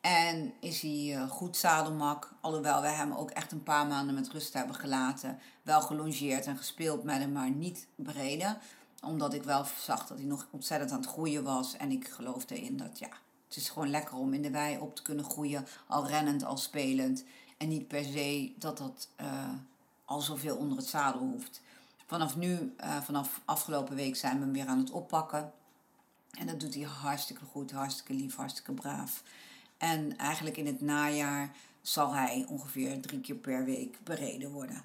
En 0.00 0.52
is 0.60 0.80
hij 0.80 1.06
uh, 1.06 1.30
goed 1.30 1.56
zadelmak. 1.56 2.32
Alhoewel 2.40 2.80
we 2.80 2.88
hem 2.88 3.12
ook 3.12 3.30
echt 3.30 3.52
een 3.52 3.62
paar 3.62 3.86
maanden 3.86 4.14
met 4.14 4.30
rust 4.30 4.52
hebben 4.52 4.76
gelaten. 4.76 5.38
Wel 5.62 5.80
gelongeerd 5.80 6.46
en 6.46 6.56
gespeeld 6.56 7.04
met 7.04 7.18
hem, 7.18 7.32
maar 7.32 7.50
niet 7.50 7.86
bereden. 7.94 8.58
Omdat 9.02 9.34
ik 9.34 9.42
wel 9.42 9.64
zag 9.80 10.06
dat 10.06 10.18
hij 10.18 10.26
nog 10.26 10.46
ontzettend 10.50 10.90
aan 10.90 11.00
het 11.00 11.08
groeien 11.08 11.44
was. 11.44 11.76
En 11.76 11.90
ik 11.90 12.08
geloofde 12.08 12.60
in 12.60 12.76
dat 12.76 12.98
ja, 12.98 13.08
het 13.48 13.56
is 13.56 13.68
gewoon 13.68 13.90
lekker 13.90 14.16
om 14.16 14.34
in 14.34 14.42
de 14.42 14.50
wei 14.50 14.78
op 14.78 14.96
te 14.96 15.02
kunnen 15.02 15.24
groeien. 15.24 15.66
Al 15.86 16.06
rennend, 16.06 16.44
al 16.44 16.56
spelend. 16.56 17.24
En 17.56 17.68
niet 17.68 17.88
per 17.88 18.04
se 18.04 18.52
dat 18.58 18.78
dat 18.78 19.08
al 20.04 20.20
zoveel 20.20 20.56
onder 20.56 20.76
het 20.78 20.86
zadel 20.86 21.20
hoeft. 21.20 21.60
Vanaf 22.06 22.36
nu, 22.36 22.74
uh, 22.80 23.00
vanaf 23.02 23.40
afgelopen 23.44 23.96
week, 23.96 24.16
zijn 24.16 24.38
we 24.38 24.44
hem 24.44 24.52
weer 24.52 24.66
aan 24.66 24.78
het 24.78 24.90
oppakken. 24.90 25.52
En 26.38 26.46
dat 26.46 26.60
doet 26.60 26.74
hij 26.74 26.82
hartstikke 26.82 27.44
goed, 27.44 27.70
hartstikke 27.70 28.12
lief, 28.12 28.36
hartstikke 28.36 28.72
braaf. 28.72 29.22
En 29.78 30.16
eigenlijk 30.16 30.56
in 30.56 30.66
het 30.66 30.80
najaar 30.80 31.50
zal 31.82 32.14
hij 32.14 32.46
ongeveer 32.48 33.00
drie 33.00 33.20
keer 33.20 33.34
per 33.34 33.64
week 33.64 33.98
bereden 34.04 34.50
worden. 34.50 34.84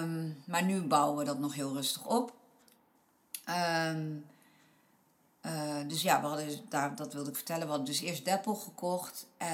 Um, 0.00 0.42
maar 0.46 0.62
nu 0.62 0.82
bouwen 0.82 1.18
we 1.18 1.24
dat 1.24 1.38
nog 1.38 1.54
heel 1.54 1.72
rustig 1.72 2.06
op. 2.06 2.34
Um, 3.48 4.24
uh, 5.46 5.88
dus 5.88 6.02
ja, 6.02 6.20
we 6.20 6.26
hadden, 6.26 6.48
daar, 6.68 6.96
dat 6.96 7.12
wilde 7.12 7.30
ik 7.30 7.36
vertellen. 7.36 7.62
We 7.62 7.68
hadden 7.68 7.86
dus 7.86 8.00
eerst 8.00 8.24
Deppel 8.24 8.54
gekocht. 8.54 9.26
Uh, 9.42 9.48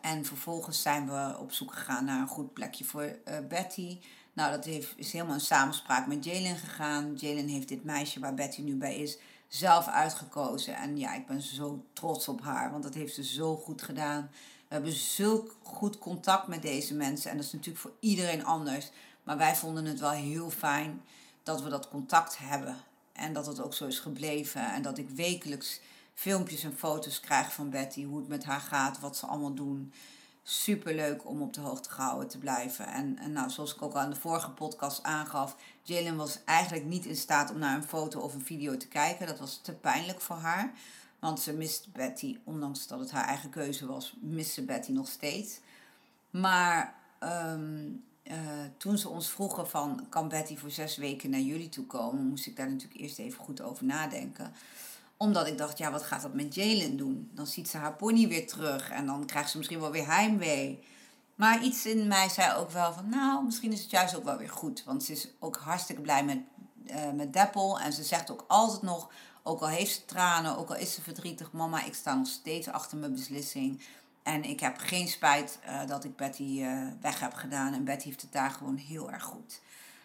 en 0.00 0.24
vervolgens 0.24 0.82
zijn 0.82 1.06
we 1.06 1.36
op 1.38 1.52
zoek 1.52 1.72
gegaan 1.72 2.04
naar 2.04 2.20
een 2.20 2.28
goed 2.28 2.52
plekje 2.52 2.84
voor 2.84 3.02
uh, 3.02 3.34
Betty. 3.48 3.98
Nou, 4.32 4.50
dat 4.50 4.64
heeft, 4.64 4.92
is 4.96 5.12
helemaal 5.12 5.34
een 5.34 5.40
samenspraak 5.40 6.06
met 6.06 6.24
Jalen 6.24 6.56
gegaan. 6.56 7.14
Jalen 7.14 7.48
heeft 7.48 7.68
dit 7.68 7.84
meisje 7.84 8.20
waar 8.20 8.34
Betty 8.34 8.60
nu 8.60 8.74
bij 8.74 8.96
is 8.96 9.18
zelf 9.48 9.86
uitgekozen. 9.86 10.76
En 10.76 10.98
ja, 10.98 11.14
ik 11.14 11.26
ben 11.26 11.42
zo 11.42 11.84
trots 11.92 12.28
op 12.28 12.40
haar, 12.40 12.70
want 12.70 12.82
dat 12.82 12.94
heeft 12.94 13.14
ze 13.14 13.24
zo 13.24 13.56
goed 13.56 13.82
gedaan. 13.82 14.30
We 14.68 14.74
hebben 14.74 14.92
zulk 14.92 15.56
goed 15.62 15.98
contact 15.98 16.46
met 16.46 16.62
deze 16.62 16.94
mensen. 16.94 17.30
En 17.30 17.36
dat 17.36 17.46
is 17.46 17.52
natuurlijk 17.52 17.82
voor 17.82 17.94
iedereen 18.00 18.44
anders. 18.44 18.90
Maar 19.22 19.36
wij 19.36 19.56
vonden 19.56 19.84
het 19.84 20.00
wel 20.00 20.10
heel 20.10 20.50
fijn 20.50 21.02
dat 21.42 21.62
we 21.62 21.68
dat 21.68 21.88
contact 21.88 22.38
hebben. 22.38 22.76
En 23.22 23.32
dat 23.32 23.46
het 23.46 23.60
ook 23.60 23.74
zo 23.74 23.86
is 23.86 23.98
gebleven. 23.98 24.72
En 24.72 24.82
dat 24.82 24.98
ik 24.98 25.10
wekelijks 25.10 25.80
filmpjes 26.14 26.64
en 26.64 26.76
foto's 26.76 27.20
krijg 27.20 27.52
van 27.52 27.70
Betty. 27.70 28.04
Hoe 28.04 28.18
het 28.18 28.28
met 28.28 28.44
haar 28.44 28.60
gaat, 28.60 29.00
wat 29.00 29.16
ze 29.16 29.26
allemaal 29.26 29.54
doen 29.54 29.92
super 30.42 30.94
leuk 30.94 31.28
om 31.28 31.42
op 31.42 31.52
de 31.52 31.60
hoogte 31.60 31.90
gehouden 31.90 32.28
te 32.28 32.38
blijven. 32.38 32.86
En, 32.86 33.18
en 33.18 33.32
nou, 33.32 33.50
zoals 33.50 33.74
ik 33.74 33.82
ook 33.82 33.94
al 33.94 34.02
in 34.02 34.10
de 34.10 34.16
vorige 34.16 34.50
podcast 34.50 35.02
aangaf, 35.02 35.56
Jalen 35.82 36.16
was 36.16 36.38
eigenlijk 36.44 36.84
niet 36.84 37.06
in 37.06 37.16
staat 37.16 37.50
om 37.50 37.58
naar 37.58 37.76
een 37.76 37.84
foto 37.84 38.20
of 38.20 38.34
een 38.34 38.44
video 38.44 38.76
te 38.76 38.88
kijken. 38.88 39.26
Dat 39.26 39.38
was 39.38 39.60
te 39.62 39.72
pijnlijk 39.72 40.20
voor 40.20 40.36
haar. 40.36 40.72
Want 41.18 41.40
ze 41.40 41.52
mist 41.52 41.92
Betty, 41.92 42.38
ondanks 42.44 42.86
dat 42.86 43.00
het 43.00 43.10
haar 43.10 43.24
eigen 43.24 43.50
keuze 43.50 43.86
was, 43.86 44.14
mist 44.20 44.52
ze 44.52 44.64
Betty 44.64 44.92
nog 44.92 45.08
steeds. 45.08 45.60
Maar 46.30 46.94
ehm, 47.18 47.90
eh, 48.22 48.36
toen 48.76 48.98
ze 48.98 49.08
ons 49.08 49.30
vroegen 49.30 49.68
van, 49.68 50.06
kan 50.08 50.28
Betty 50.28 50.56
voor 50.56 50.70
zes 50.70 50.96
weken 50.96 51.30
naar 51.30 51.40
jullie 51.40 51.68
toe 51.68 51.86
komen, 51.86 52.26
moest 52.26 52.46
ik 52.46 52.56
daar 52.56 52.70
natuurlijk 52.70 53.00
eerst 53.00 53.18
even 53.18 53.44
goed 53.44 53.60
over 53.60 53.84
nadenken 53.84 54.52
omdat 55.22 55.46
ik 55.46 55.58
dacht, 55.58 55.78
ja, 55.78 55.90
wat 55.90 56.02
gaat 56.02 56.22
dat 56.22 56.34
met 56.34 56.54
Jalen 56.54 56.96
doen? 56.96 57.30
Dan 57.34 57.46
ziet 57.46 57.68
ze 57.68 57.76
haar 57.76 57.96
pony 57.96 58.28
weer 58.28 58.46
terug 58.46 58.90
en 58.90 59.06
dan 59.06 59.26
krijgt 59.26 59.50
ze 59.50 59.56
misschien 59.56 59.80
wel 59.80 59.90
weer 59.90 60.06
heimwee. 60.06 60.84
Maar 61.34 61.62
iets 61.64 61.86
in 61.86 62.06
mij 62.06 62.28
zei 62.28 62.56
ook 62.56 62.70
wel 62.70 62.92
van, 62.92 63.08
nou, 63.08 63.44
misschien 63.44 63.72
is 63.72 63.80
het 63.80 63.90
juist 63.90 64.16
ook 64.16 64.24
wel 64.24 64.36
weer 64.36 64.50
goed. 64.50 64.84
Want 64.84 65.04
ze 65.04 65.12
is 65.12 65.28
ook 65.38 65.56
hartstikke 65.56 66.02
blij 66.02 66.24
met, 66.24 66.38
uh, 66.90 67.12
met 67.12 67.32
Deppel. 67.32 67.80
En 67.80 67.92
ze 67.92 68.02
zegt 68.02 68.30
ook 68.30 68.44
altijd 68.48 68.82
nog, 68.82 69.10
ook 69.42 69.60
al 69.60 69.68
heeft 69.68 69.92
ze 69.92 70.04
tranen, 70.04 70.56
ook 70.56 70.68
al 70.68 70.76
is 70.76 70.94
ze 70.94 71.02
verdrietig, 71.02 71.52
mama, 71.52 71.84
ik 71.84 71.94
sta 71.94 72.14
nog 72.14 72.26
steeds 72.26 72.68
achter 72.68 72.98
mijn 72.98 73.12
beslissing. 73.12 73.82
En 74.22 74.44
ik 74.44 74.60
heb 74.60 74.78
geen 74.78 75.08
spijt 75.08 75.58
uh, 75.66 75.86
dat 75.86 76.04
ik 76.04 76.16
Betty 76.16 76.42
uh, 76.42 76.88
weg 77.00 77.20
heb 77.20 77.34
gedaan. 77.34 77.74
En 77.74 77.84
Betty 77.84 78.06
heeft 78.06 78.22
het 78.22 78.32
daar 78.32 78.50
gewoon 78.50 78.76
heel 78.76 79.10
erg 79.10 79.22
goed. 79.22 79.60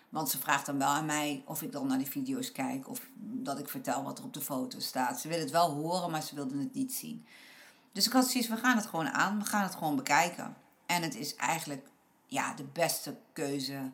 Want 0.10 0.30
ze 0.30 0.40
vraagt 0.40 0.66
dan 0.66 0.78
wel 0.78 0.88
aan 0.88 1.06
mij 1.06 1.44
of 1.46 1.62
ik 1.62 1.72
dan 1.72 1.88
naar 1.88 1.98
die 1.98 2.10
video's 2.10 2.52
kijk 2.52 2.90
of 2.90 3.08
dat 3.16 3.60
ik 3.60 3.70
vertel 3.70 4.04
wat 4.04 4.18
er 4.20 4.24
op 4.24 4.34
de 4.34 4.42
foto 4.42 4.80
staat. 4.80 5.20
Ze 5.20 5.28
wil 5.28 5.40
het 5.40 5.52
wel 5.52 5.72
horen, 5.72 6.12
maar 6.12 6.22
ze 6.22 6.36
wilde 6.36 6.58
het 6.58 6.74
niet 6.74 6.94
zien. 6.94 7.26
Dus 7.92 8.06
ik 8.06 8.12
had 8.12 8.30
zoiets, 8.30 8.50
we 8.50 8.58
gaan 8.58 8.78
het 8.78 8.86
gewoon 8.86 9.10
aan, 9.10 9.40
we 9.40 9.46
gaan 9.46 9.64
het 9.64 9.76
gewoon 9.76 9.96
bekijken. 9.96 10.56
En 10.86 11.02
het 11.02 11.16
is 11.16 11.36
eigenlijk 11.36 11.88
ja, 12.26 12.54
de 12.54 12.64
beste 12.64 13.18
keuze 13.34 13.92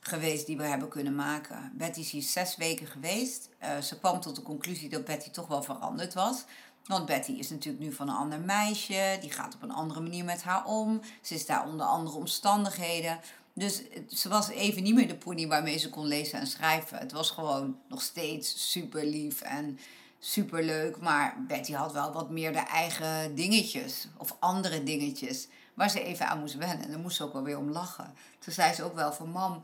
geweest 0.00 0.46
die 0.46 0.56
we 0.56 0.62
hebben 0.62 0.88
kunnen 0.88 1.14
maken. 1.14 1.72
Betty 1.74 2.00
is 2.00 2.10
hier 2.10 2.22
zes 2.22 2.56
weken 2.56 2.86
geweest. 2.86 3.48
Uh, 3.62 3.78
ze 3.78 3.98
kwam 3.98 4.20
tot 4.20 4.36
de 4.36 4.42
conclusie 4.42 4.88
dat 4.88 5.04
Betty 5.04 5.30
toch 5.30 5.46
wel 5.46 5.62
veranderd 5.62 6.14
was. 6.14 6.44
Want 6.86 7.06
Betty 7.06 7.32
is 7.32 7.50
natuurlijk 7.50 7.84
nu 7.84 7.92
van 7.92 8.08
een 8.08 8.14
ander 8.14 8.40
meisje. 8.40 9.18
Die 9.20 9.30
gaat 9.30 9.54
op 9.54 9.62
een 9.62 9.72
andere 9.72 10.00
manier 10.00 10.24
met 10.24 10.42
haar 10.42 10.64
om. 10.64 11.00
Ze 11.22 11.34
is 11.34 11.46
daar 11.46 11.66
onder 11.66 11.86
andere 11.86 12.16
omstandigheden. 12.16 13.20
Dus 13.54 13.82
ze 14.08 14.28
was 14.28 14.48
even 14.48 14.82
niet 14.82 14.94
meer 14.94 15.08
de 15.08 15.16
pony 15.16 15.46
waarmee 15.46 15.78
ze 15.78 15.90
kon 15.90 16.06
lezen 16.06 16.38
en 16.38 16.46
schrijven. 16.46 16.98
Het 16.98 17.12
was 17.12 17.30
gewoon 17.30 17.78
nog 17.88 18.02
steeds 18.02 18.70
super 18.70 19.06
lief 19.06 19.40
en 19.40 19.78
super 20.18 20.64
leuk. 20.64 21.00
Maar 21.00 21.44
Betty 21.48 21.72
had 21.72 21.92
wel 21.92 22.12
wat 22.12 22.30
meer 22.30 22.52
de 22.52 22.58
eigen 22.58 23.34
dingetjes 23.34 24.08
of 24.16 24.36
andere 24.38 24.82
dingetjes 24.82 25.48
waar 25.74 25.90
ze 25.90 26.02
even 26.02 26.28
aan 26.28 26.40
moest 26.40 26.54
wennen. 26.54 26.84
En 26.84 26.90
daar 26.90 27.00
moest 27.00 27.16
ze 27.16 27.24
ook 27.24 27.32
wel 27.32 27.42
weer 27.42 27.58
om 27.58 27.70
lachen. 27.70 28.14
Toen 28.38 28.52
zei 28.52 28.74
ze 28.74 28.82
ook 28.82 28.94
wel 28.94 29.12
van 29.12 29.30
mam, 29.30 29.62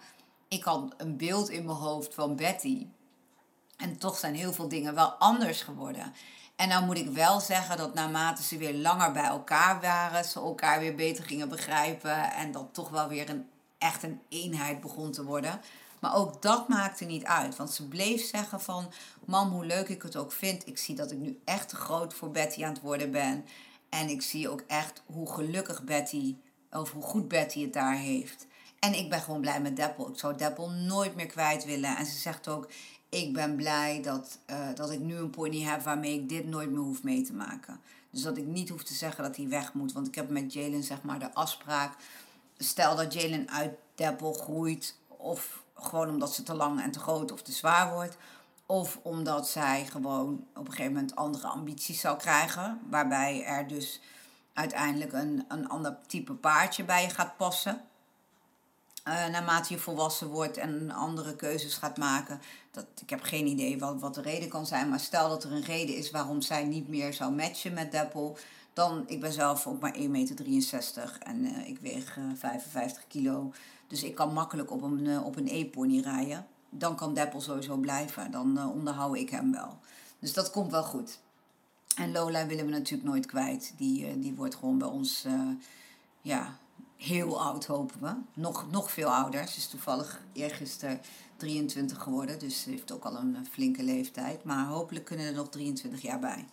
ik 0.49 0.63
had 0.63 0.95
een 0.97 1.17
beeld 1.17 1.49
in 1.49 1.65
mijn 1.65 1.77
hoofd 1.77 2.15
van 2.15 2.37
Betty. 2.37 2.87
En 3.77 3.99
toch 3.99 4.19
zijn 4.19 4.35
heel 4.35 4.53
veel 4.53 4.69
dingen 4.69 4.95
wel 4.95 5.09
anders 5.09 5.63
geworden. 5.63 6.13
En 6.59 6.69
nou 6.69 6.85
moet 6.85 6.99
ik 6.99 7.09
wel 7.09 7.41
zeggen 7.41 7.77
dat 7.77 7.95
naarmate 7.95 8.43
ze 8.43 8.57
weer 8.57 8.75
langer 8.75 9.13
bij 9.13 9.25
elkaar 9.25 9.81
waren, 9.81 10.25
ze 10.25 10.41
elkaar 10.41 10.81
weer 10.81 10.95
beter 10.95 11.25
gingen 11.25 11.49
begrijpen 11.49 12.33
en 12.33 12.53
dat 12.53 12.69
toch 12.73 12.89
wel 12.89 13.09
weer 13.09 13.31
een 13.31 13.49
echt 13.79 14.03
een 14.03 14.21
eenheid 14.29 14.81
begon 14.81 15.13
te 15.13 15.25
worden. 15.25 15.61
Maar 16.01 16.15
ook 16.15 16.43
dat 16.43 16.69
maakte 16.69 17.05
niet 17.05 17.25
uit. 17.25 17.57
Want 17.57 17.71
ze 17.71 17.89
bleef 17.89 18.25
zeggen 18.27 18.61
van... 18.61 18.93
Mam, 19.25 19.51
hoe 19.51 19.65
leuk 19.65 19.89
ik 19.89 20.03
het 20.03 20.17
ook 20.17 20.33
vind. 20.33 20.67
Ik 20.67 20.79
zie 20.79 20.95
dat 20.95 21.11
ik 21.11 21.19
nu 21.19 21.41
echt 21.45 21.69
te 21.69 21.77
groot 21.77 22.15
voor 22.15 22.31
Betty 22.31 22.65
aan 22.65 22.73
het 22.73 22.81
worden 22.81 23.11
ben. 23.11 23.45
En 23.89 24.09
ik 24.09 24.23
zie 24.23 24.49
ook 24.49 24.63
echt 24.67 25.03
hoe 25.07 25.33
gelukkig 25.33 25.85
Betty... 25.85 26.37
Of 26.71 26.93
hoe 26.93 27.03
goed 27.03 27.29
Betty 27.29 27.63
het 27.63 27.73
daar 27.73 27.97
heeft. 27.97 28.47
En 28.79 28.95
ik 28.95 29.11
ben 29.11 29.21
gewoon 29.21 29.41
blij 29.41 29.61
met 29.61 29.77
Deppel. 29.77 30.09
Ik 30.09 30.19
zou 30.19 30.37
Deppel 30.37 30.71
nooit 30.71 31.15
meer 31.15 31.27
kwijt 31.27 31.65
willen. 31.65 31.97
En 31.97 32.07
ze 32.07 32.19
zegt 32.19 32.49
ook... 32.49 32.69
Ik 33.09 33.33
ben 33.33 33.57
blij 33.57 34.03
dat, 34.03 34.39
uh, 34.51 34.69
dat 34.75 34.91
ik 34.91 35.01
nu 35.01 35.17
een 35.17 35.31
pony 35.31 35.63
heb 35.63 35.83
waarmee 35.83 36.15
ik 36.15 36.29
dit 36.29 36.47
nooit 36.47 36.71
meer 36.71 36.81
hoef 36.81 37.03
mee 37.03 37.23
te 37.23 37.33
maken. 37.33 37.81
Dus 38.11 38.23
dat 38.23 38.37
ik 38.37 38.47
niet 38.47 38.69
hoef 38.69 38.83
te 38.83 38.95
zeggen 38.95 39.25
dat 39.25 39.37
hij 39.37 39.49
weg 39.49 39.73
moet. 39.73 39.93
Want 39.93 40.07
ik 40.07 40.15
heb 40.15 40.29
met 40.29 40.53
Jalen 40.53 40.83
zeg 40.83 41.03
maar 41.03 41.19
de 41.19 41.35
afspraak 41.35 41.97
stel 42.59 42.97
dat 42.97 43.13
Jalen 43.13 43.51
uit 43.51 43.75
Deppel 43.95 44.33
groeit, 44.33 44.97
of 45.07 45.63
gewoon 45.75 46.09
omdat 46.09 46.35
ze 46.35 46.43
te 46.43 46.55
lang 46.55 46.83
en 46.83 46.91
te 46.91 46.99
groot 46.99 47.33
of 47.33 47.43
te 47.43 47.53
zwaar 47.53 47.93
wordt, 47.93 48.17
of 48.67 48.99
omdat 49.03 49.49
zij 49.49 49.87
gewoon 49.87 50.47
op 50.55 50.67
een 50.67 50.73
gegeven 50.73 50.93
moment 50.93 51.17
andere 51.17 51.47
ambities 51.47 52.01
zou 52.01 52.19
krijgen, 52.19 52.81
waarbij 52.91 53.45
er 53.45 53.67
dus 53.67 54.01
uiteindelijk 54.53 55.13
een, 55.13 55.45
een 55.49 55.69
ander 55.69 55.97
type 56.07 56.35
paardje 56.35 56.85
bij 56.85 57.03
je 57.03 57.11
gaat 57.11 57.37
passen. 57.37 57.81
Uh, 59.05 59.27
naarmate 59.27 59.73
je 59.73 59.81
volwassen 59.81 60.29
wordt 60.29 60.57
en 60.57 60.91
andere 60.91 61.37
keuzes 61.37 61.75
gaat 61.75 61.97
maken. 61.97 62.41
Ik 63.01 63.11
heb 63.11 63.23
geen 63.23 63.47
idee 63.47 63.79
wat, 63.79 64.01
wat 64.01 64.15
de 64.15 64.23
reden 64.23 64.49
kan 64.49 64.67
zijn. 64.67 64.89
Maar 64.89 65.01
stel 65.01 65.29
dat 65.29 65.45
er 65.45 65.53
een 65.53 65.63
reden 65.63 65.97
is 65.97 66.11
waarom 66.11 66.41
zij 66.41 66.65
niet 66.65 66.89
meer 66.89 67.13
zou 67.13 67.33
matchen 67.33 67.73
met 67.73 67.93
Deppel. 67.93 68.39
Dan, 68.73 69.05
ik 69.07 69.21
ben 69.21 69.33
zelf 69.33 69.67
ook 69.67 69.81
maar 69.81 69.95
1,63 69.97 70.01
meter 70.11 71.19
en 71.19 71.45
uh, 71.45 71.69
ik 71.69 71.79
weeg 71.79 72.17
uh, 72.17 72.25
eh, 72.25 72.37
55 72.37 73.07
kilo. 73.09 73.53
Dus 73.87 74.03
ik 74.03 74.15
kan 74.15 74.33
makkelijk 74.33 74.71
op 74.71 74.83
een, 74.83 75.05
uh, 75.05 75.27
op 75.27 75.37
een 75.37 75.49
e-pony 75.49 76.01
rijden. 76.01 76.47
Dan 76.71 76.97
kan 76.97 77.15
Deppel 77.15 77.41
sowieso 77.41 77.77
blijven. 77.77 78.31
Dan 78.31 78.73
onderhoud 78.73 79.17
ik 79.17 79.31
hem 79.31 79.53
wel. 79.53 79.79
Dus 80.19 80.33
dat 80.33 80.51
komt 80.51 80.71
wel 80.71 80.85
goed. 80.85 81.19
En 81.97 82.13
Lola 82.13 82.47
willen 82.47 82.65
we 82.65 82.71
natuurlijk 82.71 83.09
nooit 83.09 83.27
kwijt. 83.27 83.73
Die, 83.77 84.19
die 84.19 84.35
wordt 84.35 84.55
gewoon 84.55 84.79
bij 84.79 84.89
ons 84.89 85.27
ja, 86.21 86.59
heel 86.97 87.41
oud, 87.43 87.67
hopen 87.67 88.01
we. 88.01 88.41
Nog, 88.41 88.71
nog 88.71 88.91
veel 88.91 89.09
ouder. 89.15 89.49
Ze 89.49 89.57
is 89.57 89.69
toevallig 89.69 90.21
eergisteren 90.33 91.01
23 91.39 92.03
geworden. 92.03 92.39
Dus 92.39 92.65
heeft 92.65 92.93
ook 92.93 93.05
al 93.05 93.17
een 93.17 93.47
flinke 93.51 93.83
leeftijd. 93.83 94.45
Maar 94.45 94.67
hopelijk 94.67 95.05
kunnen 95.05 95.27
er 95.27 95.33
nog 95.33 95.49
23 95.49 96.03
jaar 96.03 96.19
bij. 96.19 96.45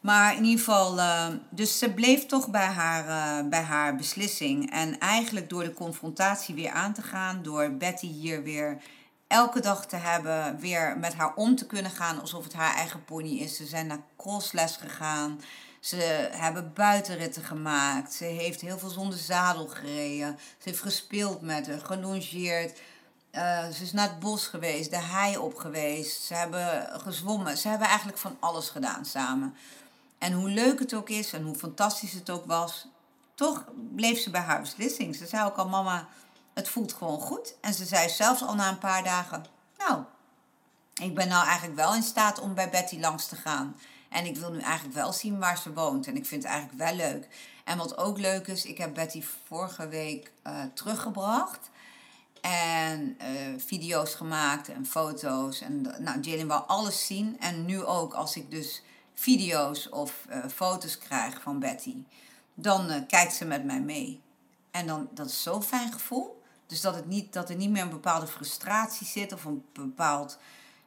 Maar 0.00 0.36
in 0.36 0.44
ieder 0.44 0.58
geval, 0.58 0.98
uh, 0.98 1.26
dus 1.50 1.78
ze 1.78 1.92
bleef 1.92 2.26
toch 2.26 2.50
bij 2.50 2.66
haar, 2.66 3.06
uh, 3.06 3.48
bij 3.48 3.62
haar 3.62 3.96
beslissing. 3.96 4.70
En 4.70 4.98
eigenlijk 4.98 5.48
door 5.48 5.64
de 5.64 5.72
confrontatie 5.72 6.54
weer 6.54 6.70
aan 6.70 6.92
te 6.92 7.02
gaan, 7.02 7.42
door 7.42 7.70
Betty 7.70 8.06
hier 8.06 8.42
weer 8.42 8.82
elke 9.26 9.60
dag 9.60 9.86
te 9.86 9.96
hebben, 9.96 10.58
weer 10.58 10.98
met 10.98 11.14
haar 11.14 11.34
om 11.34 11.56
te 11.56 11.66
kunnen 11.66 11.90
gaan 11.90 12.20
alsof 12.20 12.44
het 12.44 12.52
haar 12.52 12.74
eigen 12.74 13.04
pony 13.04 13.38
is. 13.38 13.56
Ze 13.56 13.66
zijn 13.66 13.86
naar 13.86 14.02
crossles 14.16 14.76
gegaan. 14.76 15.40
Ze 15.80 16.28
hebben 16.32 16.72
buitenritten 16.74 17.42
gemaakt. 17.42 18.12
Ze 18.12 18.24
heeft 18.24 18.60
heel 18.60 18.78
veel 18.78 18.88
zonder 18.88 19.18
zadel 19.18 19.66
gereden. 19.66 20.36
Ze 20.38 20.68
heeft 20.68 20.80
gespeeld 20.80 21.40
met 21.40 21.66
haar, 21.66 21.80
gelongeerd. 21.80 22.80
Uh, 23.36 23.68
ze 23.68 23.82
is 23.82 23.92
naar 23.92 24.08
het 24.08 24.18
bos 24.18 24.46
geweest, 24.46 24.90
de 24.90 25.00
hei 25.00 25.36
op 25.38 25.56
geweest. 25.56 26.22
Ze 26.22 26.34
hebben 26.34 26.88
gezwommen. 27.00 27.58
Ze 27.58 27.68
hebben 27.68 27.86
eigenlijk 27.86 28.18
van 28.18 28.36
alles 28.40 28.68
gedaan 28.68 29.04
samen. 29.04 29.56
En 30.18 30.32
hoe 30.32 30.50
leuk 30.50 30.78
het 30.78 30.94
ook 30.94 31.08
is 31.08 31.32
en 31.32 31.42
hoe 31.42 31.54
fantastisch 31.54 32.12
het 32.12 32.30
ook 32.30 32.46
was, 32.46 32.88
toch 33.34 33.64
bleef 33.94 34.18
ze 34.18 34.30
bij 34.30 34.40
haar 34.40 34.60
beslissing. 34.60 35.16
Ze 35.16 35.26
zei 35.26 35.44
ook 35.44 35.56
al, 35.56 35.68
mama, 35.68 36.08
het 36.54 36.68
voelt 36.68 36.92
gewoon 36.92 37.20
goed. 37.20 37.54
En 37.60 37.74
ze 37.74 37.84
zei 37.84 38.08
zelfs 38.08 38.42
al 38.42 38.54
na 38.54 38.68
een 38.68 38.78
paar 38.78 39.04
dagen, 39.04 39.44
nou, 39.78 40.02
ik 41.02 41.14
ben 41.14 41.28
nou 41.28 41.46
eigenlijk 41.46 41.76
wel 41.76 41.94
in 41.94 42.02
staat 42.02 42.40
om 42.40 42.54
bij 42.54 42.70
Betty 42.70 42.98
langs 42.98 43.26
te 43.26 43.36
gaan. 43.36 43.76
En 44.08 44.24
ik 44.24 44.36
wil 44.36 44.52
nu 44.52 44.60
eigenlijk 44.60 44.94
wel 44.94 45.12
zien 45.12 45.38
waar 45.38 45.58
ze 45.58 45.72
woont. 45.72 46.06
En 46.06 46.16
ik 46.16 46.26
vind 46.26 46.42
het 46.42 46.52
eigenlijk 46.52 46.82
wel 46.82 46.94
leuk. 46.94 47.28
En 47.64 47.78
wat 47.78 47.98
ook 47.98 48.18
leuk 48.18 48.46
is, 48.46 48.64
ik 48.64 48.78
heb 48.78 48.94
Betty 48.94 49.22
vorige 49.46 49.88
week 49.88 50.32
uh, 50.46 50.52
teruggebracht. 50.74 51.70
En 52.50 53.16
uh, 53.20 53.54
video's 53.56 54.14
gemaakt 54.14 54.68
en 54.68 54.86
foto's. 54.86 55.60
En 55.60 55.80
nou, 55.98 56.20
Jalen 56.20 56.46
wil 56.46 56.56
alles 56.56 57.06
zien. 57.06 57.40
En 57.40 57.64
nu 57.64 57.84
ook 57.84 58.14
als 58.14 58.36
ik 58.36 58.50
dus 58.50 58.82
video's 59.14 59.88
of 59.90 60.26
uh, 60.30 60.38
foto's 60.54 60.98
krijg 60.98 61.42
van 61.42 61.58
Betty, 61.58 62.04
dan 62.54 62.90
uh, 62.90 62.96
kijkt 63.06 63.34
ze 63.34 63.44
met 63.44 63.64
mij 63.64 63.80
mee. 63.80 64.20
En 64.70 64.86
dan, 64.86 65.08
dat 65.14 65.26
is 65.26 65.42
zo'n 65.42 65.62
fijn 65.62 65.92
gevoel. 65.92 66.42
Dus 66.66 66.80
dat, 66.80 66.94
het 66.94 67.06
niet, 67.06 67.32
dat 67.32 67.50
er 67.50 67.56
niet 67.56 67.70
meer 67.70 67.82
een 67.82 67.90
bepaalde 67.90 68.26
frustratie 68.26 69.06
zit 69.06 69.32
of 69.32 69.44
een 69.44 69.64
bepaald 69.72 70.38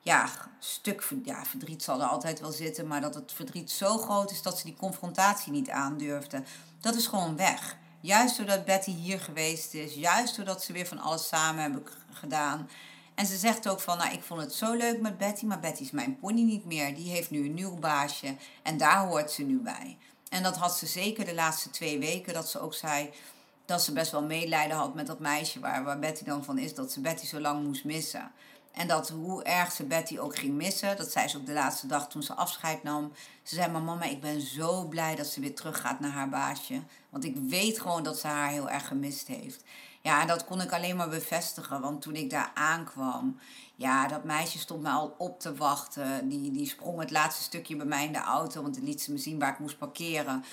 ja, 0.02 0.30
stuk 0.60 1.10
ja, 1.24 1.46
verdriet 1.46 1.84
zal 1.84 2.02
er 2.02 2.08
altijd 2.08 2.40
wel 2.40 2.52
zitten, 2.52 2.88
maar 2.88 3.02
dat 3.02 3.16
het 3.16 3.32
verdriet 3.32 3.72
zo 3.72 3.98
groot 3.98 4.32
is 4.32 4.42
dat 4.42 4.58
ze 4.58 4.66
die 4.66 4.76
confrontatie 4.76 5.52
niet 5.52 5.70
aandurfde. 5.70 6.44
Dat 6.80 6.96
is 6.96 7.08
gewoon 7.08 7.36
weg. 7.36 7.78
Juist 8.02 8.38
doordat 8.38 8.66
Betty 8.66 8.92
hier 8.92 9.20
geweest 9.20 9.74
is, 9.74 9.94
juist 9.94 10.36
doordat 10.36 10.64
ze 10.64 10.74
weer 10.74 10.88
van 10.88 11.00
alles 11.00 11.28
samen 11.28 11.62
hebben 11.62 11.84
gedaan. 12.12 12.70
En 13.16 13.26
ze 13.26 13.38
zegt 13.38 13.70
ook 13.70 13.80
van, 13.80 13.98
nou 13.98 14.14
ik 14.14 14.24
vond 14.24 14.42
het 14.42 14.54
zo 14.54 14.74
leuk 14.74 15.02
met 15.02 15.18
Betty, 15.18 15.46
maar 15.46 15.60
Betty 15.60 15.82
is 15.82 15.92
mijn 15.92 16.20
pony 16.20 16.42
niet 16.42 16.66
meer. 16.66 16.96
Die 16.96 17.12
heeft 17.12 17.30
nu 17.30 17.46
een 17.46 17.54
nieuw 17.54 17.76
baasje 17.76 18.36
en 18.64 18.78
daar 18.78 19.08
hoort 19.08 19.32
ze 19.32 19.44
nu 19.44 19.58
bij. 19.58 19.98
En 20.30 20.44
dat 20.44 20.58
had 20.58 20.78
ze 20.78 20.86
zeker 20.86 21.26
de 21.26 21.34
laatste 21.34 21.70
twee 21.70 22.00
weken, 22.00 22.34
dat 22.34 22.50
ze 22.50 22.60
ook 22.60 22.74
zei 22.74 23.10
dat 23.66 23.82
ze 23.82 23.94
best 23.94 24.12
wel 24.12 24.24
medelijden 24.24 24.78
had 24.78 24.94
met 24.94 25.08
dat 25.08 25.20
meisje 25.20 25.60
waar, 25.60 25.84
waar 25.84 26.00
Betty 26.00 26.24
dan 26.24 26.44
van 26.44 26.58
is, 26.58 26.76
dat 26.76 26.92
ze 26.92 27.02
Betty 27.02 27.26
zo 27.26 27.40
lang 27.40 27.64
moest 27.64 27.84
missen. 27.84 28.32
En 28.72 28.88
dat 28.88 29.10
hoe 29.10 29.44
erg 29.44 29.72
ze 29.72 29.84
Betty 29.84 30.18
ook 30.18 30.38
ging 30.38 30.54
missen, 30.54 30.98
dat 30.98 31.12
zei 31.12 31.28
ze 31.28 31.38
ook 31.38 31.46
de 31.46 31.54
laatste 31.54 31.88
dag 31.88 32.10
toen 32.10 32.24
ze 32.24 32.34
afscheid 32.34 32.84
nam. 32.84 33.12
Ze 33.44 33.56
zei, 33.56 33.72
maar 33.72 33.82
mama, 33.82 34.04
ik 34.04 34.22
ben 34.22 34.42
zo 34.42 34.86
blij 34.86 35.16
dat 35.16 35.28
ze 35.28 35.40
weer 35.40 35.56
teruggaat 35.56 36.00
naar 36.00 36.12
haar 36.12 36.30
baasje. 36.30 36.82
Want 37.10 37.24
ik 37.24 37.36
weet 37.36 37.80
gewoon 37.80 38.04
dat 38.04 38.20
ze 38.20 38.28
haar 38.28 38.50
heel 38.50 38.70
erg 38.70 38.88
gemist 38.88 39.28
heeft. 39.28 39.64
Ja, 40.02 40.22
en 40.22 40.28
dat 40.28 40.46
kon 40.46 40.62
ik 40.62 40.72
alleen 40.72 40.96
maar 40.96 41.10
bevestigen. 41.10 41.82
Want 41.82 42.02
toen 42.02 42.16
ik 42.16 42.30
daar 42.30 42.52
aankwam, 42.54 43.40
ja, 43.76 44.08
dat 44.08 44.24
meisje 44.24 44.60
stond 44.60 44.82
me 44.82 44.90
al 44.90 45.16
op 45.18 45.40
te 45.40 45.56
wachten. 45.56 46.30
Die, 46.30 46.52
die 46.52 46.68
sprong 46.68 47.00
het 47.00 47.12
laatste 47.12 47.44
stukje 47.44 47.76
bij 47.76 47.86
mij 47.86 48.06
in 48.06 48.14
de 48.14 48.22
auto, 48.22 48.62
want 48.62 48.76
dan 48.76 48.84
liet 48.84 49.02
ze 49.02 49.12
me 49.12 49.18
zien 49.18 49.40
waar 49.40 49.52
ik 49.54 49.60
moest 49.60 49.78
parkeren. 49.78 50.44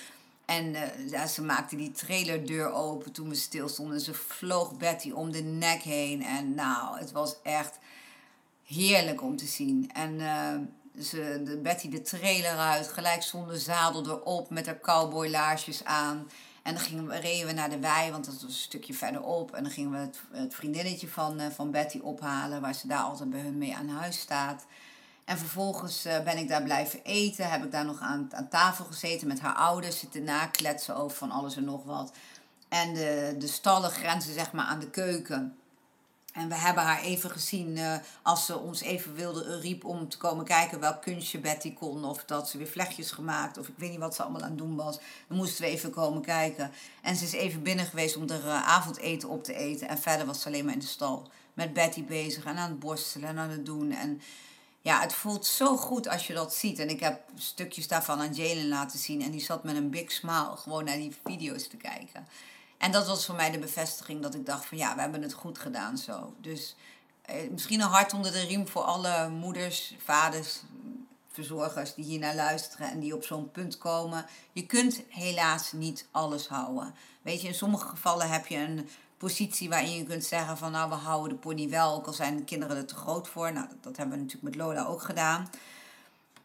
En 0.45 0.75
ja, 1.09 1.27
ze 1.27 1.41
maakte 1.41 1.75
die 1.75 1.91
trailerdeur 1.91 2.71
open 2.71 3.11
toen 3.11 3.29
we 3.29 3.35
stilstonden. 3.35 3.95
En 3.95 4.01
ze 4.01 4.13
vloog 4.13 4.77
Betty 4.77 5.11
om 5.11 5.31
de 5.31 5.41
nek 5.41 5.81
heen. 5.81 6.23
En 6.23 6.55
nou, 6.55 6.97
het 6.97 7.11
was 7.11 7.41
echt 7.41 7.77
heerlijk 8.67 9.21
om 9.21 9.35
te 9.35 9.45
zien. 9.45 9.89
En 9.93 10.13
uh, 10.19 11.01
ze, 11.03 11.41
de 11.45 11.57
Betty 11.57 11.89
de 11.89 12.01
trailer 12.01 12.57
uit, 12.57 12.87
gelijk 12.87 13.23
zonder 13.23 13.57
zadel 13.57 14.05
erop, 14.05 14.49
met 14.49 14.65
haar 14.65 14.79
cowboylaarsjes 14.79 15.83
aan. 15.83 16.29
En 16.63 16.73
dan 16.73 16.83
gingen 16.83 17.07
we, 17.07 17.15
reden 17.15 17.47
we 17.47 17.53
naar 17.53 17.69
de 17.69 17.79
wei, 17.79 18.11
want 18.11 18.25
dat 18.25 18.33
was 18.33 18.43
een 18.43 18.51
stukje 18.51 18.93
verderop. 18.93 19.55
En 19.55 19.63
dan 19.63 19.71
gingen 19.71 19.91
we 19.91 20.09
het, 20.37 20.53
vriendinnetje 20.53 21.07
van, 21.07 21.41
uh, 21.41 21.47
van 21.47 21.71
Betty 21.71 21.99
ophalen, 21.99 22.61
waar 22.61 22.75
ze 22.75 22.87
daar 22.87 23.01
altijd 23.01 23.29
bij 23.29 23.39
hun 23.39 23.57
mee 23.57 23.75
aan 23.75 23.89
huis 23.89 24.19
staat. 24.19 24.65
En 25.25 25.37
vervolgens 25.37 26.05
uh, 26.05 26.23
ben 26.23 26.37
ik 26.37 26.47
daar 26.47 26.63
blijven 26.63 27.03
eten. 27.03 27.49
Heb 27.49 27.63
ik 27.63 27.71
daar 27.71 27.85
nog 27.85 27.99
aan, 27.99 28.29
aan 28.31 28.47
tafel 28.49 28.85
gezeten 28.85 29.27
met 29.27 29.39
haar 29.39 29.55
ouders. 29.55 29.99
Zitten 29.99 30.23
nakletsen 30.23 30.95
over 30.95 31.17
van 31.17 31.31
alles 31.31 31.55
en 31.55 31.63
nog 31.63 31.83
wat. 31.83 32.11
En 32.69 32.93
de, 32.93 33.35
de 33.37 33.47
stallen 33.47 33.91
grenzen 33.91 34.33
zeg 34.33 34.51
maar 34.51 34.65
aan 34.65 34.79
de 34.79 34.89
keuken. 34.89 35.57
En 36.37 36.49
we 36.49 36.55
hebben 36.55 36.83
haar 36.83 37.01
even 37.01 37.29
gezien 37.29 37.77
uh, 37.77 37.95
als 38.21 38.45
ze 38.45 38.57
ons 38.59 38.81
even 38.81 39.13
wilde, 39.13 39.45
uh, 39.45 39.61
riep 39.61 39.85
om 39.85 40.09
te 40.09 40.17
komen 40.17 40.45
kijken 40.45 40.79
welk 40.79 41.01
kunstje 41.01 41.39
Betty 41.39 41.73
kon. 41.73 42.05
Of 42.05 42.23
dat 42.25 42.49
ze 42.49 42.57
weer 42.57 42.67
vlechtjes 42.67 43.11
gemaakt. 43.11 43.57
Of 43.57 43.67
ik 43.67 43.73
weet 43.77 43.89
niet 43.89 43.99
wat 43.99 44.15
ze 44.15 44.23
allemaal 44.23 44.41
aan 44.41 44.49
het 44.49 44.57
doen 44.57 44.75
was. 44.75 44.99
Dan 45.27 45.37
moesten 45.37 45.63
we 45.63 45.69
even 45.69 45.91
komen 45.91 46.21
kijken. 46.21 46.71
En 47.01 47.15
ze 47.15 47.23
is 47.23 47.31
even 47.31 47.63
binnen 47.63 47.85
geweest 47.85 48.15
om 48.15 48.29
er 48.29 48.45
uh, 48.45 48.67
avondeten 48.67 49.29
op 49.29 49.43
te 49.43 49.53
eten. 49.53 49.87
En 49.87 49.97
verder 49.97 50.25
was 50.25 50.41
ze 50.41 50.47
alleen 50.47 50.65
maar 50.65 50.73
in 50.73 50.79
de 50.79 50.85
stal 50.85 51.29
met 51.53 51.73
Betty 51.73 52.03
bezig. 52.03 52.45
En 52.45 52.57
aan 52.57 52.69
het 52.69 52.79
borstelen 52.79 53.29
en 53.29 53.37
aan 53.37 53.49
het 53.49 53.65
doen. 53.65 53.91
En 53.91 54.21
ja, 54.81 55.01
het 55.01 55.13
voelt 55.13 55.45
zo 55.45 55.77
goed 55.77 56.07
als 56.07 56.27
je 56.27 56.33
dat 56.33 56.53
ziet. 56.53 56.79
En 56.79 56.89
ik 56.89 56.99
heb 56.99 57.21
stukjes 57.35 57.87
daarvan 57.87 58.19
aan 58.19 58.33
Jalen 58.33 58.67
laten 58.67 58.99
zien. 58.99 59.21
En 59.21 59.31
die 59.31 59.41
zat 59.41 59.63
met 59.63 59.75
een 59.75 59.89
big 59.89 60.11
smile 60.11 60.53
gewoon 60.55 60.83
naar 60.83 60.97
die 60.97 61.15
video's 61.23 61.67
te 61.67 61.77
kijken. 61.77 62.27
En 62.77 62.91
dat 62.91 63.07
was 63.07 63.25
voor 63.25 63.35
mij 63.35 63.51
de 63.51 63.59
bevestiging 63.59 64.21
dat 64.21 64.35
ik 64.35 64.45
dacht 64.45 64.65
van 64.65 64.77
ja, 64.77 64.95
we 64.95 65.01
hebben 65.01 65.21
het 65.21 65.33
goed 65.33 65.57
gedaan 65.57 65.97
zo. 65.97 66.33
Dus 66.41 66.75
eh, 67.21 67.49
misschien 67.49 67.81
een 67.81 67.87
hart 67.87 68.13
onder 68.13 68.31
de 68.31 68.45
riem 68.45 68.67
voor 68.67 68.81
alle 68.81 69.29
moeders, 69.29 69.95
vaders, 70.03 70.61
verzorgers 71.31 71.93
die 71.93 72.05
hier 72.05 72.19
naar 72.19 72.35
luisteren 72.35 72.91
en 72.91 72.99
die 72.99 73.15
op 73.15 73.23
zo'n 73.23 73.51
punt 73.51 73.77
komen. 73.77 74.25
Je 74.51 74.65
kunt 74.65 75.01
helaas 75.09 75.71
niet 75.71 76.07
alles 76.11 76.47
houden. 76.47 76.95
Weet 77.21 77.41
je, 77.41 77.47
in 77.47 77.53
sommige 77.53 77.87
gevallen 77.87 78.29
heb 78.29 78.47
je 78.47 78.57
een 78.57 78.89
positie 79.17 79.69
waarin 79.69 79.97
je 79.97 80.03
kunt 80.03 80.23
zeggen 80.23 80.57
van 80.57 80.71
nou 80.71 80.89
we 80.89 80.95
houden 80.95 81.29
de 81.29 81.35
pony 81.35 81.69
wel, 81.69 81.93
ook 81.93 82.07
al 82.07 82.13
zijn 82.13 82.37
de 82.37 82.43
kinderen 82.43 82.77
er 82.77 82.85
te 82.85 82.95
groot 82.95 83.27
voor. 83.27 83.53
Nou, 83.53 83.67
dat, 83.67 83.83
dat 83.83 83.97
hebben 83.97 84.15
we 84.15 84.23
natuurlijk 84.23 84.55
met 84.55 84.65
Lola 84.65 84.85
ook 84.85 85.01
gedaan. 85.01 85.49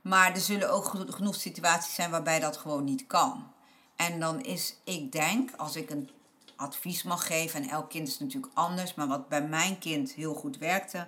Maar 0.01 0.33
er 0.33 0.41
zullen 0.41 0.71
ook 0.71 0.85
genoeg 1.09 1.35
situaties 1.35 1.95
zijn 1.95 2.11
waarbij 2.11 2.41
dat 2.41 2.57
gewoon 2.57 2.85
niet 2.85 3.07
kan. 3.07 3.53
En 3.97 4.21
dan 4.21 4.41
is, 4.41 4.77
ik 4.85 5.13
denk, 5.13 5.51
als 5.57 5.77
ik 5.77 5.91
een 5.91 6.11
advies 6.57 7.03
mag 7.03 7.27
geven. 7.27 7.63
En 7.63 7.69
elk 7.69 7.91
kind 7.91 8.09
is 8.09 8.19
natuurlijk 8.19 8.53
anders. 8.55 8.95
Maar 8.95 9.09
wat 9.09 9.29
bij 9.29 9.43
mijn 9.43 9.79
kind 9.79 10.13
heel 10.13 10.35
goed 10.35 10.59
werkte, 10.59 11.07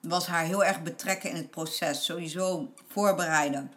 was 0.00 0.26
haar 0.26 0.44
heel 0.44 0.64
erg 0.64 0.82
betrekken 0.82 1.30
in 1.30 1.36
het 1.36 1.50
proces. 1.50 2.04
Sowieso 2.04 2.72
voorbereiden. 2.88 3.72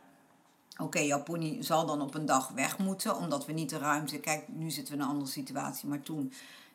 Oké, 0.78 1.00
jouw 1.00 1.24
pony 1.24 1.58
zal 1.64 1.86
dan 1.86 2.02
op 2.02 2.14
een 2.14 2.26
dag 2.26 2.48
weg 2.48 2.78
moeten, 2.78 3.16
omdat 3.16 3.46
we 3.46 3.54
niet 3.54 3.70
de 3.70 3.78
ruimte. 3.78 4.20
Kijk, 4.20 4.48
nu 4.48 4.72
zitten 4.72 4.94
we 4.94 5.00
in 5.00 5.06
een 5.06 5.12
andere 5.12 5.32
situatie, 5.32 5.90
maar 5.90 6.02
toen 6.02 6.34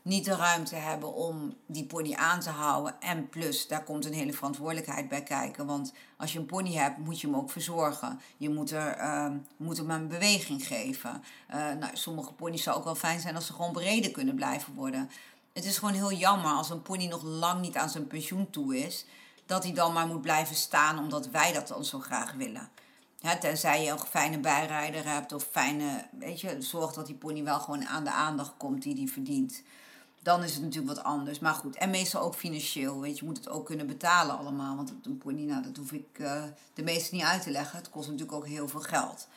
niet 0.08 0.24
de 0.24 0.36
ruimte 0.36 0.74
hebben 0.74 1.14
om 1.14 1.54
die 1.66 1.84
pony 1.84 2.14
aan 2.14 2.40
te 2.40 2.50
houden. 2.50 3.00
En 3.00 3.28
plus, 3.28 3.66
daar 3.66 3.84
komt 3.84 4.04
een 4.04 4.12
hele 4.12 4.32
verantwoordelijkheid 4.32 5.08
bij 5.08 5.22
kijken. 5.22 5.66
Want 5.66 5.92
als 6.16 6.32
je 6.32 6.38
een 6.38 6.46
pony 6.46 6.72
hebt, 6.72 6.98
moet 6.98 7.20
je 7.20 7.26
hem 7.26 7.36
ook 7.36 7.50
verzorgen. 7.50 8.20
Je 8.36 8.50
moet, 8.50 8.70
er, 8.70 8.98
uh, 8.98 9.26
moet 9.56 9.76
hem 9.76 9.90
een 9.90 10.08
beweging 10.08 10.66
geven. 10.66 11.22
Uh, 11.50 11.72
nou, 11.72 11.96
sommige 11.96 12.32
ponies 12.32 12.62
zou 12.62 12.76
ook 12.76 12.84
wel 12.84 12.94
fijn 12.94 13.20
zijn 13.20 13.34
als 13.34 13.46
ze 13.46 13.52
gewoon 13.52 13.72
bereden 13.72 14.12
kunnen 14.12 14.34
blijven 14.34 14.74
worden. 14.74 15.10
Het 15.52 15.64
is 15.64 15.78
gewoon 15.78 15.94
heel 15.94 16.12
jammer 16.12 16.50
als 16.50 16.70
een 16.70 16.82
pony 16.82 17.06
nog 17.06 17.22
lang 17.22 17.60
niet 17.60 17.76
aan 17.76 17.90
zijn 17.90 18.06
pensioen 18.06 18.50
toe 18.50 18.76
is. 18.76 19.06
Dat 19.46 19.64
hij 19.64 19.72
dan 19.72 19.92
maar 19.92 20.06
moet 20.06 20.22
blijven 20.22 20.56
staan 20.56 20.98
omdat 20.98 21.28
wij 21.28 21.52
dat 21.52 21.68
dan 21.68 21.84
zo 21.84 21.98
graag 21.98 22.32
willen. 22.32 22.68
Tenzij 23.40 23.84
je 23.84 23.90
een 23.90 23.98
fijne 23.98 24.38
bijrijder 24.38 25.12
hebt 25.12 25.32
of 25.32 25.48
fijne, 25.50 26.06
weet 26.18 26.40
je, 26.40 26.62
zorg 26.62 26.92
dat 26.92 27.06
die 27.06 27.14
pony 27.14 27.44
wel 27.44 27.60
gewoon 27.60 27.86
aan 27.86 28.04
de 28.04 28.10
aandacht 28.10 28.52
komt 28.56 28.82
die 28.82 28.96
hij 28.96 29.06
verdient 29.06 29.62
dan 30.22 30.42
is 30.42 30.54
het 30.54 30.62
natuurlijk 30.62 30.94
wat 30.94 31.04
anders. 31.04 31.38
Maar 31.38 31.54
goed, 31.54 31.76
en 31.76 31.90
meestal 31.90 32.22
ook 32.22 32.34
financieel. 32.34 33.00
Weet 33.00 33.18
je, 33.18 33.24
moet 33.24 33.36
het 33.36 33.48
ook 33.48 33.66
kunnen 33.66 33.86
betalen 33.86 34.38
allemaal. 34.38 34.76
Want 34.76 34.92
een 35.02 35.18
pony, 35.18 35.42
nou, 35.42 35.62
dat 35.62 35.76
hoef 35.76 35.92
ik 35.92 36.18
uh, 36.18 36.42
de 36.74 36.82
meeste 36.82 37.14
niet 37.14 37.24
uit 37.24 37.42
te 37.42 37.50
leggen. 37.50 37.78
Het 37.78 37.90
kost 37.90 38.06
natuurlijk 38.06 38.36
ook 38.36 38.46
heel 38.46 38.68
veel 38.68 38.80
geld. 38.80 39.28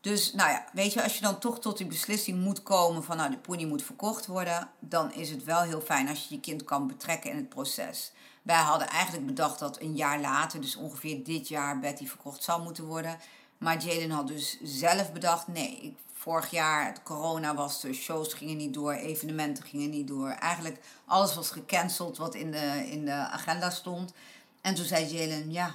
Dus 0.00 0.32
nou 0.32 0.50
ja, 0.50 0.64
weet 0.72 0.92
je, 0.92 1.02
als 1.02 1.14
je 1.14 1.22
dan 1.22 1.38
toch 1.38 1.60
tot 1.60 1.76
die 1.76 1.86
beslissing 1.86 2.38
moet 2.38 2.62
komen 2.62 3.04
van 3.04 3.16
nou, 3.16 3.30
de 3.30 3.38
pony 3.38 3.64
moet 3.64 3.82
verkocht 3.82 4.26
worden, 4.26 4.68
dan 4.78 5.12
is 5.12 5.30
het 5.30 5.44
wel 5.44 5.60
heel 5.60 5.80
fijn 5.80 6.08
als 6.08 6.28
je 6.28 6.34
je 6.34 6.40
kind 6.40 6.64
kan 6.64 6.86
betrekken 6.86 7.30
in 7.30 7.36
het 7.36 7.48
proces. 7.48 8.12
Wij 8.42 8.56
hadden 8.56 8.88
eigenlijk 8.88 9.26
bedacht 9.26 9.58
dat 9.58 9.80
een 9.80 9.96
jaar 9.96 10.20
later, 10.20 10.60
dus 10.60 10.76
ongeveer 10.76 11.24
dit 11.24 11.48
jaar, 11.48 11.78
Betty 11.78 12.06
verkocht 12.06 12.42
zou 12.42 12.62
moeten 12.62 12.84
worden. 12.84 13.18
Maar 13.58 13.82
Jaden 13.82 14.10
had 14.10 14.26
dus 14.26 14.58
zelf 14.62 15.12
bedacht, 15.12 15.48
nee, 15.48 15.76
ik 15.76 15.96
vorig 16.20 16.50
jaar, 16.50 16.86
het 16.86 17.02
corona 17.02 17.54
was 17.54 17.80
de 17.80 17.92
shows 17.92 18.34
gingen 18.34 18.56
niet 18.56 18.74
door, 18.74 18.92
evenementen 18.92 19.64
gingen 19.64 19.90
niet 19.90 20.08
door. 20.08 20.28
Eigenlijk 20.28 20.80
alles 21.04 21.34
was 21.34 21.50
gecanceld 21.50 22.16
wat 22.16 22.34
in 22.34 22.50
de, 22.50 22.86
in 22.90 23.04
de 23.04 23.12
agenda 23.12 23.70
stond. 23.70 24.12
En 24.60 24.74
toen 24.74 24.84
zei 24.84 25.04
Jalen, 25.04 25.52
ja, 25.52 25.74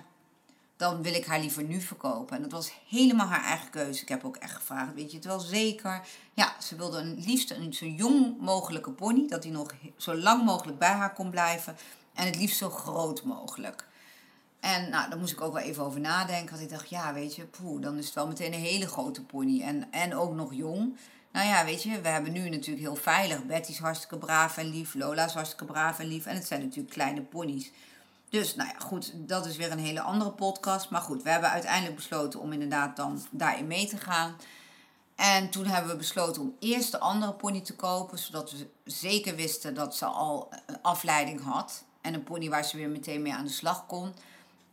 dan 0.78 1.02
wil 1.02 1.14
ik 1.14 1.26
haar 1.26 1.40
liever 1.40 1.64
nu 1.64 1.82
verkopen. 1.82 2.36
En 2.36 2.42
dat 2.42 2.52
was 2.52 2.72
helemaal 2.88 3.28
haar 3.28 3.44
eigen 3.44 3.70
keuze. 3.70 4.02
Ik 4.02 4.10
heb 4.10 4.26
ook 4.26 4.36
echt 4.36 4.54
gevraagd, 4.54 4.94
weet 4.94 5.12
je 5.12 5.18
het 5.18 5.26
wel 5.26 5.40
zeker? 5.40 6.08
Ja, 6.34 6.56
ze 6.62 6.76
wilde 6.76 6.98
een, 6.98 7.24
liefst 7.26 7.52
een 7.52 7.74
zo 7.74 7.86
jong 7.86 8.40
mogelijke 8.40 8.92
pony, 8.92 9.28
dat 9.28 9.44
hij 9.44 9.52
nog 9.52 9.74
zo 9.98 10.16
lang 10.16 10.44
mogelijk 10.44 10.78
bij 10.78 10.94
haar 10.94 11.14
kon 11.14 11.30
blijven. 11.30 11.78
En 12.14 12.26
het 12.26 12.36
liefst 12.36 12.58
zo 12.58 12.70
groot 12.70 13.24
mogelijk. 13.24 13.88
En 14.66 14.90
nou, 14.90 15.10
daar 15.10 15.20
moest 15.20 15.32
ik 15.32 15.42
ook 15.42 15.54
wel 15.54 15.62
even 15.62 15.84
over 15.84 16.00
nadenken. 16.00 16.50
Want 16.50 16.62
ik 16.62 16.70
dacht, 16.70 16.90
ja, 16.90 17.14
weet 17.14 17.36
je, 17.36 17.46
poeh, 17.46 17.82
dan 17.82 17.98
is 17.98 18.06
het 18.06 18.14
wel 18.14 18.28
meteen 18.28 18.54
een 18.54 18.60
hele 18.60 18.88
grote 18.88 19.24
pony. 19.24 19.62
En, 19.62 19.92
en 19.92 20.16
ook 20.16 20.34
nog 20.34 20.54
jong. 20.54 20.98
Nou 21.32 21.48
ja, 21.48 21.66
weet 21.66 21.84
je, 21.84 22.02
we 22.02 22.08
hebben 22.08 22.32
nu 22.32 22.50
natuurlijk 22.50 22.86
heel 22.86 22.96
veilig. 22.96 23.46
Betty 23.46 23.72
is 23.72 23.78
hartstikke 23.78 24.18
braaf 24.18 24.58
en 24.58 24.70
lief. 24.70 24.94
Lola 24.94 25.26
is 25.26 25.34
hartstikke 25.34 25.66
braaf 25.66 26.00
en 26.00 26.08
lief. 26.08 26.26
En 26.26 26.36
het 26.36 26.48
zijn 26.48 26.62
natuurlijk 26.62 26.94
kleine 26.94 27.22
ponies. 27.22 27.72
Dus 28.30 28.56
nou 28.56 28.70
ja, 28.70 28.80
goed, 28.80 29.12
dat 29.16 29.46
is 29.46 29.58
weer 29.58 29.72
een 29.72 29.80
hele 29.80 30.02
andere 30.02 30.32
podcast. 30.32 30.90
Maar 30.90 31.02
goed, 31.02 31.24
we 31.24 31.30
hebben 31.30 31.50
uiteindelijk 31.50 31.96
besloten 31.96 32.40
om 32.40 32.52
inderdaad 32.52 32.96
dan 32.96 33.26
daarin 33.32 33.68
mee 33.68 33.88
te 33.88 33.98
gaan. 33.98 34.36
En 35.16 35.50
toen 35.50 35.66
hebben 35.66 35.92
we 35.92 35.98
besloten 35.98 36.42
om 36.42 36.56
eerst 36.60 36.92
de 36.92 37.00
andere 37.00 37.34
pony 37.34 37.62
te 37.62 37.76
kopen, 37.76 38.18
zodat 38.18 38.52
we 38.52 38.68
zeker 38.84 39.36
wisten 39.36 39.74
dat 39.74 39.96
ze 39.96 40.06
al 40.06 40.50
een 40.66 40.82
afleiding 40.82 41.44
had. 41.44 41.84
En 42.02 42.14
een 42.14 42.24
pony 42.24 42.50
waar 42.50 42.64
ze 42.66 42.78
weer 42.78 42.90
meteen 42.90 43.22
mee 43.22 43.34
aan 43.34 43.46
de 43.46 43.52
slag 43.52 43.86
kon. 43.86 44.14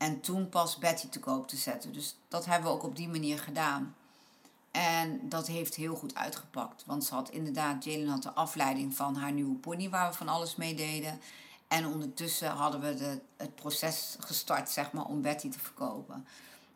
En 0.02 0.20
toen 0.20 0.48
pas 0.48 0.76
Betty 0.76 1.08
te 1.08 1.20
koop 1.20 1.48
te 1.48 1.56
zetten. 1.56 1.92
Dus 1.92 2.16
dat 2.28 2.44
hebben 2.44 2.70
we 2.70 2.76
ook 2.76 2.82
op 2.82 2.96
die 2.96 3.08
manier 3.08 3.38
gedaan. 3.38 3.96
En 4.70 5.28
dat 5.28 5.46
heeft 5.46 5.74
heel 5.74 5.94
goed 5.94 6.14
uitgepakt. 6.14 6.84
Want 6.86 7.04
ze 7.04 7.14
had 7.14 7.30
inderdaad, 7.30 7.84
Jalen 7.84 8.08
had 8.08 8.22
de 8.22 8.32
afleiding 8.32 8.94
van 8.94 9.16
haar 9.16 9.32
nieuwe 9.32 9.54
pony 9.54 9.90
waar 9.90 10.10
we 10.10 10.16
van 10.16 10.28
alles 10.28 10.56
mee 10.56 10.74
deden. 10.74 11.20
En 11.68 11.86
ondertussen 11.86 12.50
hadden 12.50 12.80
we 12.80 12.94
de, 12.94 13.20
het 13.36 13.54
proces 13.54 14.16
gestart, 14.20 14.70
zeg 14.70 14.92
maar, 14.92 15.04
om 15.04 15.22
Betty 15.22 15.48
te 15.48 15.58
verkopen. 15.58 16.26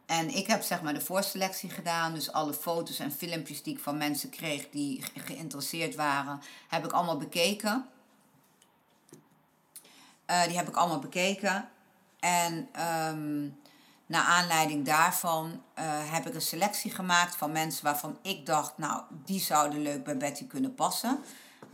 En 0.06 0.28
ik 0.28 0.46
heb 0.46 0.62
zeg 0.62 0.82
maar 0.82 0.94
de 0.94 1.00
voorselectie 1.00 1.70
gedaan. 1.70 2.14
Dus 2.14 2.32
alle 2.32 2.54
foto's 2.54 2.98
en 2.98 3.12
filmpjes 3.12 3.62
die 3.62 3.74
ik 3.74 3.82
van 3.82 3.96
mensen 3.96 4.30
kreeg 4.30 4.70
die 4.70 5.04
geïnteresseerd 5.14 5.94
waren, 5.94 6.40
heb 6.68 6.84
ik 6.84 6.92
allemaal 6.92 7.18
bekeken. 7.18 7.88
Uh, 10.26 10.44
die 10.44 10.56
heb 10.56 10.68
ik 10.68 10.76
allemaal 10.76 10.98
bekeken. 10.98 11.68
En 12.26 12.68
um, 13.08 13.56
naar 14.06 14.24
aanleiding 14.24 14.84
daarvan 14.84 15.62
uh, 15.78 15.84
heb 15.86 16.26
ik 16.26 16.34
een 16.34 16.40
selectie 16.40 16.90
gemaakt 16.90 17.36
van 17.36 17.52
mensen 17.52 17.84
waarvan 17.84 18.18
ik 18.22 18.46
dacht, 18.46 18.78
nou, 18.78 19.02
die 19.10 19.40
zouden 19.40 19.82
leuk 19.82 20.04
bij 20.04 20.16
Betty 20.16 20.46
kunnen 20.46 20.74
passen. 20.74 21.18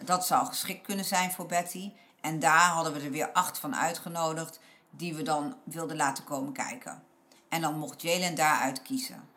Dat 0.04 0.26
zou 0.26 0.46
geschikt 0.46 0.86
kunnen 0.86 1.04
zijn 1.04 1.32
voor 1.32 1.46
Betty. 1.46 1.92
En 2.20 2.38
daar 2.38 2.68
hadden 2.68 2.92
we 2.92 3.00
er 3.00 3.10
weer 3.10 3.32
acht 3.32 3.58
van 3.58 3.76
uitgenodigd, 3.76 4.60
die 4.90 5.14
we 5.14 5.22
dan 5.22 5.56
wilden 5.64 5.96
laten 5.96 6.24
komen 6.24 6.52
kijken. 6.52 7.02
En 7.48 7.60
dan 7.60 7.78
mocht 7.78 8.02
Jalen 8.02 8.34
daaruit 8.34 8.82
kiezen. 8.82 9.28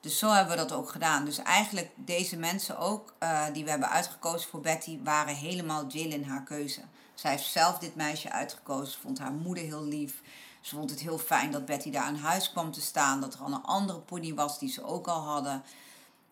Dus 0.00 0.18
zo 0.18 0.32
hebben 0.32 0.56
we 0.56 0.62
dat 0.62 0.72
ook 0.72 0.90
gedaan. 0.90 1.24
Dus 1.24 1.38
eigenlijk 1.38 1.90
deze 1.96 2.36
mensen 2.36 2.78
ook, 2.78 3.14
uh, 3.22 3.44
die 3.52 3.64
we 3.64 3.70
hebben 3.70 3.90
uitgekozen 3.90 4.50
voor 4.50 4.60
Betty, 4.60 4.98
waren 5.02 5.34
helemaal 5.34 5.86
Jalen 5.86 6.24
haar 6.24 6.42
keuze. 6.42 6.80
Zij 7.14 7.30
heeft 7.30 7.44
zelf 7.44 7.78
dit 7.78 7.94
meisje 7.94 8.30
uitgekozen, 8.30 9.00
vond 9.00 9.18
haar 9.18 9.32
moeder 9.32 9.64
heel 9.64 9.84
lief. 9.84 10.22
Ze 10.60 10.74
vond 10.74 10.90
het 10.90 11.00
heel 11.00 11.18
fijn 11.18 11.50
dat 11.50 11.64
Betty 11.64 11.90
daar 11.90 12.02
aan 12.02 12.16
huis 12.16 12.50
kwam 12.50 12.72
te 12.72 12.80
staan. 12.80 13.20
Dat 13.20 13.34
er 13.34 13.40
al 13.40 13.52
een 13.52 13.62
andere 13.62 13.98
pony 13.98 14.34
was 14.34 14.58
die 14.58 14.70
ze 14.70 14.84
ook 14.84 15.06
al 15.06 15.20
hadden. 15.20 15.62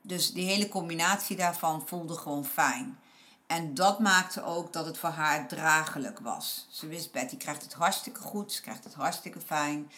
Dus 0.02 0.32
die 0.32 0.44
hele 0.44 0.68
combinatie 0.68 1.36
daarvan 1.36 1.82
voelde 1.86 2.14
gewoon 2.14 2.44
fijn. 2.44 2.98
En 3.46 3.74
dat 3.74 3.98
maakte 3.98 4.42
ook 4.42 4.72
dat 4.72 4.86
het 4.86 4.98
voor 4.98 5.08
haar 5.08 5.48
draaglijk 5.48 6.18
was. 6.18 6.66
Ze 6.70 6.86
wist, 6.86 7.12
Betty 7.12 7.36
krijgt 7.36 7.62
het 7.62 7.72
hartstikke 7.72 8.20
goed, 8.20 8.52
ze 8.52 8.60
krijgt 8.62 8.84
het 8.84 8.94
hartstikke 8.94 9.40
fijn. 9.40 9.90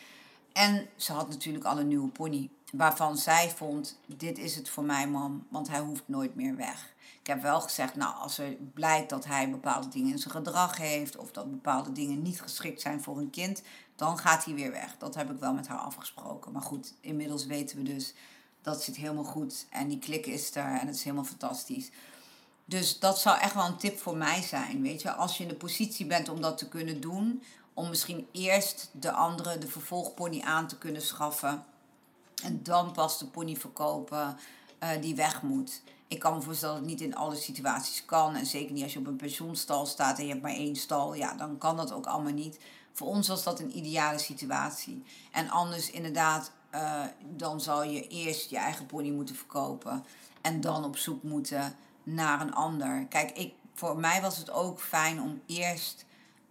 En 0.53 0.88
ze 0.97 1.12
had 1.12 1.29
natuurlijk 1.29 1.64
al 1.64 1.79
een 1.79 1.88
nieuwe 1.88 2.09
pony. 2.09 2.51
Waarvan 2.73 3.16
zij 3.16 3.51
vond, 3.57 3.99
dit 4.07 4.38
is 4.38 4.57
het 4.57 4.69
voor 4.69 4.85
mij 4.85 5.09
mam, 5.09 5.47
want 5.49 5.69
hij 5.69 5.81
hoeft 5.81 6.03
nooit 6.07 6.35
meer 6.35 6.57
weg. 6.57 6.95
Heb 7.31 7.43
wel 7.43 7.61
gezegd, 7.61 7.95
nou 7.95 8.14
als 8.14 8.38
er 8.38 8.57
blijkt 8.75 9.11
dat 9.11 9.25
hij 9.25 9.51
bepaalde 9.51 9.88
dingen 9.88 10.12
in 10.12 10.19
zijn 10.19 10.35
gedrag 10.35 10.77
heeft... 10.77 11.16
of 11.16 11.31
dat 11.31 11.51
bepaalde 11.51 11.93
dingen 11.93 12.23
niet 12.23 12.43
geschikt 12.43 12.81
zijn 12.81 13.03
voor 13.03 13.19
een 13.19 13.31
kind 13.31 13.62
dan 14.01 14.19
gaat 14.19 14.45
hij 14.45 14.55
weer 14.55 14.71
weg. 14.71 14.97
Dat 14.99 15.14
heb 15.14 15.31
ik 15.31 15.38
wel 15.38 15.53
met 15.53 15.69
haar 15.69 15.79
afgesproken. 15.79 16.53
Maar 16.53 16.62
goed, 16.62 16.95
inmiddels 17.01 17.47
weten 17.47 17.77
we 17.77 17.83
dus 17.83 18.14
dat 18.62 18.83
zit 18.83 18.97
helemaal 18.97 19.25
goed 19.25 19.66
en 19.71 19.88
die 19.88 19.99
klik 19.99 20.27
is 20.27 20.57
er 20.57 20.79
en 20.81 20.87
het 20.87 20.95
is 20.95 21.03
helemaal 21.03 21.25
fantastisch. 21.25 21.90
Dus 22.64 22.99
dat 22.99 23.19
zou 23.19 23.38
echt 23.38 23.55
wel 23.55 23.66
een 23.66 23.77
tip 23.77 23.99
voor 23.99 24.16
mij 24.16 24.43
zijn, 24.43 24.83
weet 24.83 25.03
je. 25.03 25.12
Als 25.12 25.37
je 25.37 25.43
in 25.43 25.49
de 25.49 25.55
positie 25.55 26.07
bent 26.07 26.29
om 26.29 26.40
dat 26.40 26.59
te 26.59 26.69
kunnen 26.69 27.01
doen, 27.01 27.43
om 27.75 27.88
misschien 27.88 28.29
eerst 28.33 28.90
de 28.93 29.12
andere, 29.12 29.59
de 29.59 29.69
vervolgpony 29.69 30.40
aan 30.40 30.66
te 30.66 30.79
kunnen 30.79 31.03
schaffen 31.03 31.64
en 32.43 32.62
dan 32.62 32.93
pas 32.93 33.19
de 33.19 33.27
pony 33.27 33.57
verkopen 33.57 34.38
uh, 34.83 34.88
die 35.01 35.14
weg 35.14 35.43
moet. 35.43 35.83
Ik 36.11 36.18
kan 36.18 36.35
me 36.35 36.40
voorstellen 36.42 36.75
dat 36.75 36.85
het 36.85 36.92
niet 36.92 37.09
in 37.09 37.16
alle 37.16 37.37
situaties 37.37 38.05
kan. 38.05 38.35
En 38.35 38.46
zeker 38.46 38.73
niet 38.73 38.83
als 38.83 38.92
je 38.92 38.99
op 38.99 39.07
een 39.07 39.16
pensioenstal 39.16 39.87
staat 39.87 40.18
en 40.18 40.25
je 40.25 40.31
hebt 40.31 40.42
maar 40.42 40.53
één 40.53 40.77
stal. 40.77 41.14
Ja, 41.14 41.35
dan 41.35 41.59
kan 41.59 41.77
dat 41.77 41.92
ook 41.92 42.07
allemaal 42.07 42.33
niet. 42.33 42.59
Voor 42.92 43.07
ons 43.07 43.29
was 43.29 43.42
dat 43.42 43.61
een 43.61 43.77
ideale 43.77 44.18
situatie. 44.18 45.05
En 45.33 45.51
anders 45.51 45.90
inderdaad, 45.90 46.53
uh, 46.75 47.03
dan 47.37 47.61
zal 47.61 47.85
je 47.85 48.09
eerst 48.09 48.51
je 48.51 48.57
eigen 48.57 48.87
pony 48.87 49.11
moeten 49.11 49.35
verkopen. 49.35 50.05
En 50.40 50.61
dan 50.61 50.85
op 50.85 50.96
zoek 50.96 51.23
moeten 51.23 51.75
naar 52.03 52.40
een 52.40 52.55
ander. 52.55 53.07
Kijk, 53.09 53.31
ik, 53.31 53.55
voor 53.75 53.99
mij 53.99 54.20
was 54.20 54.37
het 54.37 54.51
ook 54.51 54.81
fijn 54.81 55.23
om 55.23 55.40
eerst 55.46 56.05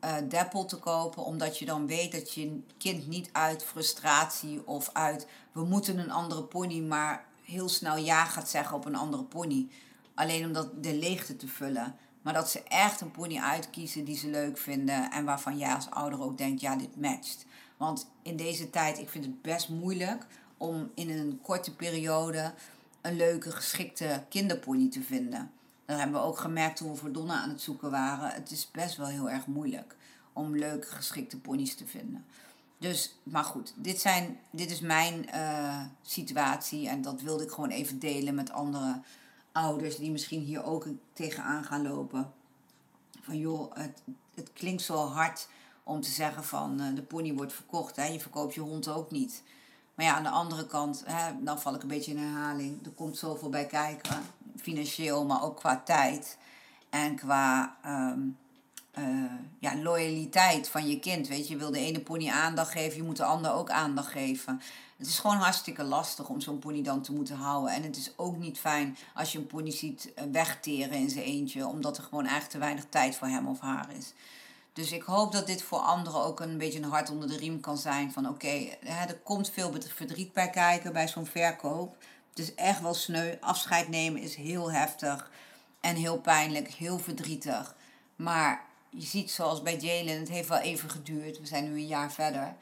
uh, 0.03 0.15
Deppel 0.29 0.65
te 0.65 0.77
kopen. 0.77 1.23
Omdat 1.23 1.57
je 1.57 1.65
dan 1.65 1.87
weet 1.87 2.11
dat 2.11 2.33
je 2.33 2.61
kind 2.77 3.07
niet 3.07 3.29
uit 3.31 3.63
frustratie 3.63 4.67
of 4.67 4.89
uit... 4.93 5.27
we 5.51 5.63
moeten 5.63 5.97
een 5.97 6.11
andere 6.11 6.43
pony, 6.43 6.79
maar 6.79 7.27
heel 7.49 7.69
snel 7.69 7.97
ja 7.97 8.25
gaat 8.25 8.49
zeggen 8.49 8.75
op 8.75 8.85
een 8.85 8.95
andere 8.95 9.23
pony. 9.23 9.67
Alleen 10.13 10.45
om 10.45 10.53
dat 10.53 10.83
de 10.83 10.95
leegte 10.95 11.35
te 11.35 11.47
vullen. 11.47 11.95
Maar 12.21 12.33
dat 12.33 12.49
ze 12.49 12.63
echt 12.63 13.01
een 13.01 13.11
pony 13.11 13.37
uitkiezen 13.37 14.05
die 14.05 14.17
ze 14.17 14.27
leuk 14.27 14.57
vinden 14.57 15.11
en 15.11 15.25
waarvan 15.25 15.57
jij 15.57 15.73
als 15.73 15.89
ouder 15.89 16.21
ook 16.21 16.37
denkt, 16.37 16.61
ja, 16.61 16.75
dit 16.75 17.01
matcht. 17.01 17.45
Want 17.77 18.09
in 18.21 18.35
deze 18.35 18.69
tijd, 18.69 18.97
ik 18.97 19.09
vind 19.09 19.25
het 19.25 19.41
best 19.41 19.69
moeilijk 19.69 20.25
om 20.57 20.91
in 20.93 21.09
een 21.09 21.39
korte 21.41 21.75
periode 21.75 22.53
een 23.01 23.15
leuke, 23.15 23.51
geschikte 23.51 24.23
kinderpony 24.29 24.89
te 24.89 25.01
vinden. 25.01 25.51
Dat 25.85 25.97
hebben 25.97 26.21
we 26.21 26.27
ook 26.27 26.37
gemerkt 26.37 26.77
toen 26.77 26.91
we 26.91 26.95
voor 26.95 27.11
Donna 27.11 27.41
aan 27.41 27.49
het 27.49 27.61
zoeken 27.61 27.91
waren. 27.91 28.29
Het 28.29 28.51
is 28.51 28.71
best 28.71 28.97
wel 28.97 29.07
heel 29.07 29.29
erg 29.29 29.45
moeilijk 29.45 29.95
om 30.33 30.57
leuke, 30.57 30.87
geschikte 30.87 31.39
ponies 31.39 31.75
te 31.75 31.85
vinden. 31.85 32.25
Dus, 32.79 33.15
maar 33.23 33.43
goed, 33.43 33.73
dit, 33.75 33.99
zijn, 34.01 34.39
dit 34.51 34.71
is 34.71 34.79
mijn 34.79 35.29
uh, 35.33 35.81
situatie 36.01 36.87
en 36.87 37.01
dat 37.01 37.21
wilde 37.21 37.43
ik 37.43 37.51
gewoon 37.51 37.69
even 37.69 37.99
delen 37.99 38.35
met 38.35 38.51
andere 38.51 39.01
ouders 39.51 39.97
die 39.97 40.11
misschien 40.11 40.41
hier 40.41 40.63
ook 40.63 40.87
tegenaan 41.13 41.63
gaan 41.63 41.87
lopen. 41.87 42.33
Van 43.21 43.37
joh, 43.37 43.75
het, 43.75 44.01
het 44.35 44.53
klinkt 44.53 44.81
zo 44.81 45.07
hard 45.07 45.47
om 45.83 46.01
te 46.01 46.09
zeggen 46.09 46.43
van 46.43 46.81
uh, 46.81 46.95
de 46.95 47.01
pony 47.01 47.33
wordt 47.33 47.53
verkocht. 47.53 47.95
Hè? 47.95 48.05
Je 48.05 48.19
verkoopt 48.19 48.53
je 48.53 48.61
hond 48.61 48.87
ook 48.87 49.11
niet. 49.11 49.43
Maar 49.95 50.05
ja, 50.05 50.15
aan 50.15 50.23
de 50.23 50.29
andere 50.29 50.67
kant, 50.67 51.03
hè, 51.05 51.43
dan 51.43 51.59
val 51.59 51.75
ik 51.75 51.81
een 51.81 51.87
beetje 51.87 52.11
in 52.11 52.17
herhaling. 52.17 52.85
Er 52.85 52.91
komt 52.91 53.17
zoveel 53.17 53.49
bij 53.49 53.65
kijken. 53.65 54.21
Financieel, 54.55 55.25
maar 55.25 55.43
ook 55.43 55.55
qua 55.55 55.81
tijd. 55.85 56.37
En 56.89 57.15
qua 57.15 57.77
um, 57.85 58.37
uh, 58.99 59.31
ja, 59.59 59.75
loyaliteit 59.75 60.69
van 60.69 60.87
je 60.87 60.99
kind. 60.99 61.27
Weet 61.27 61.47
je, 61.47 61.53
je 61.53 61.59
wil 61.59 61.71
de 61.71 61.79
ene 61.79 61.99
pony 61.99 62.29
aandacht 62.29 62.71
geven, 62.71 62.97
je 62.97 63.03
moet 63.03 63.17
de 63.17 63.23
ander 63.23 63.51
ook 63.51 63.69
aandacht 63.69 64.11
geven. 64.11 64.61
Het 64.97 65.07
is 65.07 65.19
gewoon 65.19 65.37
hartstikke 65.37 65.83
lastig 65.83 66.29
om 66.29 66.41
zo'n 66.41 66.59
pony 66.59 66.81
dan 66.81 67.01
te 67.01 67.13
moeten 67.13 67.35
houden. 67.35 67.73
En 67.73 67.83
het 67.83 67.97
is 67.97 68.11
ook 68.15 68.37
niet 68.37 68.59
fijn 68.59 68.97
als 69.13 69.31
je 69.31 69.37
een 69.37 69.47
pony 69.47 69.71
ziet 69.71 70.13
eh, 70.13 70.23
wegteren 70.31 70.97
in 70.97 71.09
zijn 71.09 71.25
eentje, 71.25 71.67
omdat 71.67 71.97
er 71.97 72.03
gewoon 72.03 72.23
eigenlijk 72.23 72.51
te 72.51 72.57
weinig 72.57 72.85
tijd 72.89 73.15
voor 73.15 73.27
hem 73.27 73.47
of 73.47 73.59
haar 73.59 73.87
is. 73.97 74.13
Dus 74.73 74.91
ik 74.91 75.03
hoop 75.03 75.31
dat 75.31 75.47
dit 75.47 75.61
voor 75.61 75.79
anderen 75.79 76.23
ook 76.23 76.39
een 76.39 76.57
beetje 76.57 76.81
een 76.81 76.89
hart 76.89 77.09
onder 77.09 77.27
de 77.27 77.37
riem 77.37 77.59
kan 77.59 77.77
zijn. 77.77 78.11
Van 78.11 78.29
oké, 78.29 78.67
er 78.83 79.19
komt 79.23 79.49
veel 79.49 79.73
verdriet 79.87 80.33
bij 80.33 80.49
kijken 80.49 80.93
bij 80.93 81.07
zo'n 81.07 81.25
verkoop. 81.25 81.97
Het 82.29 82.39
is 82.39 82.55
echt 82.55 82.81
wel 82.81 82.93
sneu. 82.93 83.35
Afscheid 83.39 83.87
nemen 83.87 84.21
is 84.21 84.35
heel 84.35 84.71
heftig 84.71 85.31
en 85.79 85.95
heel 85.95 86.17
pijnlijk, 86.17 86.67
heel 86.67 86.99
verdrietig. 86.99 87.75
Maar 88.15 88.65
je 88.89 89.05
ziet 89.05 89.31
zoals 89.31 89.61
bij 89.61 89.77
Jalen, 89.77 90.19
het 90.19 90.29
heeft 90.29 90.47
wel 90.47 90.57
even 90.57 90.89
geduurd. 90.89 91.39
We 91.39 91.45
zijn 91.45 91.63
nu 91.63 91.69
een 91.69 91.87
jaar 91.87 92.11
verder. 92.11 92.55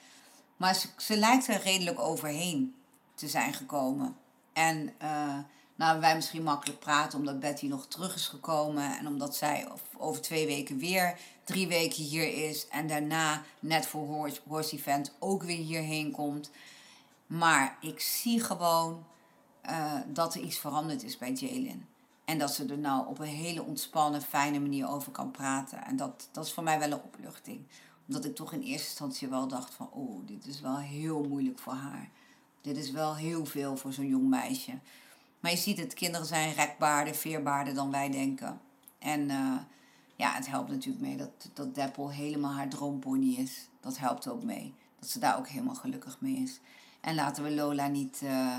Maar 0.58 0.86
ze, 0.98 1.18
lijkt 1.18 1.48
er 1.48 1.62
redelijk 1.62 2.00
overheen 2.00 2.76
te 3.16 3.28
zijn 3.28 3.54
gekomen. 3.54 4.16
En 4.54 4.94
uh, 5.02 5.38
nou, 5.76 6.00
wij 6.00 6.16
misschien 6.16 6.44
makkelijk 6.44 6.80
praten 6.80 7.20
omdat 7.20 7.40
Betty 7.40 7.68
nog 7.68 7.88
terug 7.88 8.16
is 8.16 8.28
gekomen. 8.28 8.98
En 8.98 9.08
omdat 9.08 9.36
zij 9.36 9.68
over 9.98 10.22
twee 10.22 10.46
weken 10.46 10.78
weer 10.78 11.20
drie 11.44 11.68
weken 11.68 12.04
hier 12.04 12.50
is. 12.50 12.68
En 12.68 12.88
daarna 12.88 13.44
net 13.60 13.86
voor 13.86 14.06
Horse, 14.06 14.42
Horse 14.48 14.76
Event 14.76 15.14
ook 15.20 15.44
weer 15.44 15.58
hierheen 15.58 16.12
komt. 16.12 16.52
Maar 17.28 17.78
ik 17.82 18.00
zie 18.00 18.44
gewoon 18.44 19.06
uh, 19.70 19.94
dat 20.08 20.36
er 20.36 20.42
iets 20.42 20.58
veranderd 20.58 21.04
is 21.04 21.18
bij 21.18 21.32
Jalen. 21.32 21.88
En 22.28 22.38
dat 22.38 22.54
ze 22.54 22.66
er 22.66 22.78
nou 22.78 23.08
op 23.08 23.20
een 23.20 23.26
hele 23.26 23.64
ontspannen, 23.64 24.22
fijne 24.22 24.60
manier 24.60 24.90
over 24.90 25.12
kan 25.12 25.32
praten. 25.32 25.86
En 25.86 25.96
dat, 25.96 26.30
dat 26.32 26.46
is 26.46 26.54
voor 26.54 26.64
mij 26.64 26.80
wel 26.80 26.92
een 26.92 27.04
opluchting. 27.04 27.66
Omdat 28.08 28.26
ik 28.26 28.36
toch 28.36 28.54
in 28.54 28.62
eerste 28.62 28.88
instantie 28.88 29.28
wel 29.28 29.48
dacht 29.48 29.74
van, 29.74 29.90
oh, 29.92 30.28
dit 30.28 30.46
is 30.46 30.62
wel 30.62 30.78
heel 30.78 31.24
moeilijk 31.24 31.60
voor 31.60 31.74
haar. 31.74 32.10
Dit 32.62 32.78
is 32.78 32.92
wel 32.92 33.16
heel 33.16 33.46
veel 33.46 33.78
voor 33.78 33.94
zo'n 33.94 34.08
jong 34.08 34.30
meisje. 34.30 34.72
Maar 35.40 35.52
je 35.52 35.58
ziet 35.58 35.78
het, 35.78 35.94
kinderen 35.94 36.28
zijn 36.28 36.54
rekbaarder, 36.54 37.16
veerbaarder 37.16 37.74
dan 37.74 37.92
wij 37.92 38.10
denken. 38.10 38.60
En 39.00 39.30
uh, 39.30 39.58
ja, 40.16 40.34
het 40.34 40.48
helpt 40.48 40.70
natuurlijk 40.70 41.06
mee 41.06 41.18
dat, 41.18 41.50
dat 41.54 41.76
Deppel 41.76 42.12
helemaal 42.12 42.54
haar 42.54 42.70
droompony 42.70 43.36
is. 43.36 43.68
Dat 43.80 43.98
helpt 43.98 44.28
ook 44.28 44.44
mee. 44.44 44.74
dat 45.00 45.10
ze 45.10 45.20
daar 45.20 45.38
ook 45.38 45.48
helemaal 45.48 45.76
gelukkig 45.76 46.22
mee 46.22 46.36
is. 46.36 46.60
En 47.02 47.16
laten 47.16 47.44
we 47.44 47.52
Lola 47.52 47.88
niet, 47.88 48.22
eh, 48.24 48.58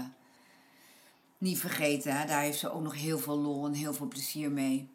niet 1.39 1.59
vergeten. 1.59 2.17
Hè? 2.17 2.27
Daar 2.27 2.41
heeft 2.41 2.59
ze 2.59 2.73
ook 2.73 2.83
nog 2.83 2.95
heel 2.95 3.19
veel 3.19 3.39
lol 3.39 3.67
en 3.67 3.73
heel 3.73 3.95
veel 3.95 4.09
plezier 4.09 4.51
mee. 4.51 4.89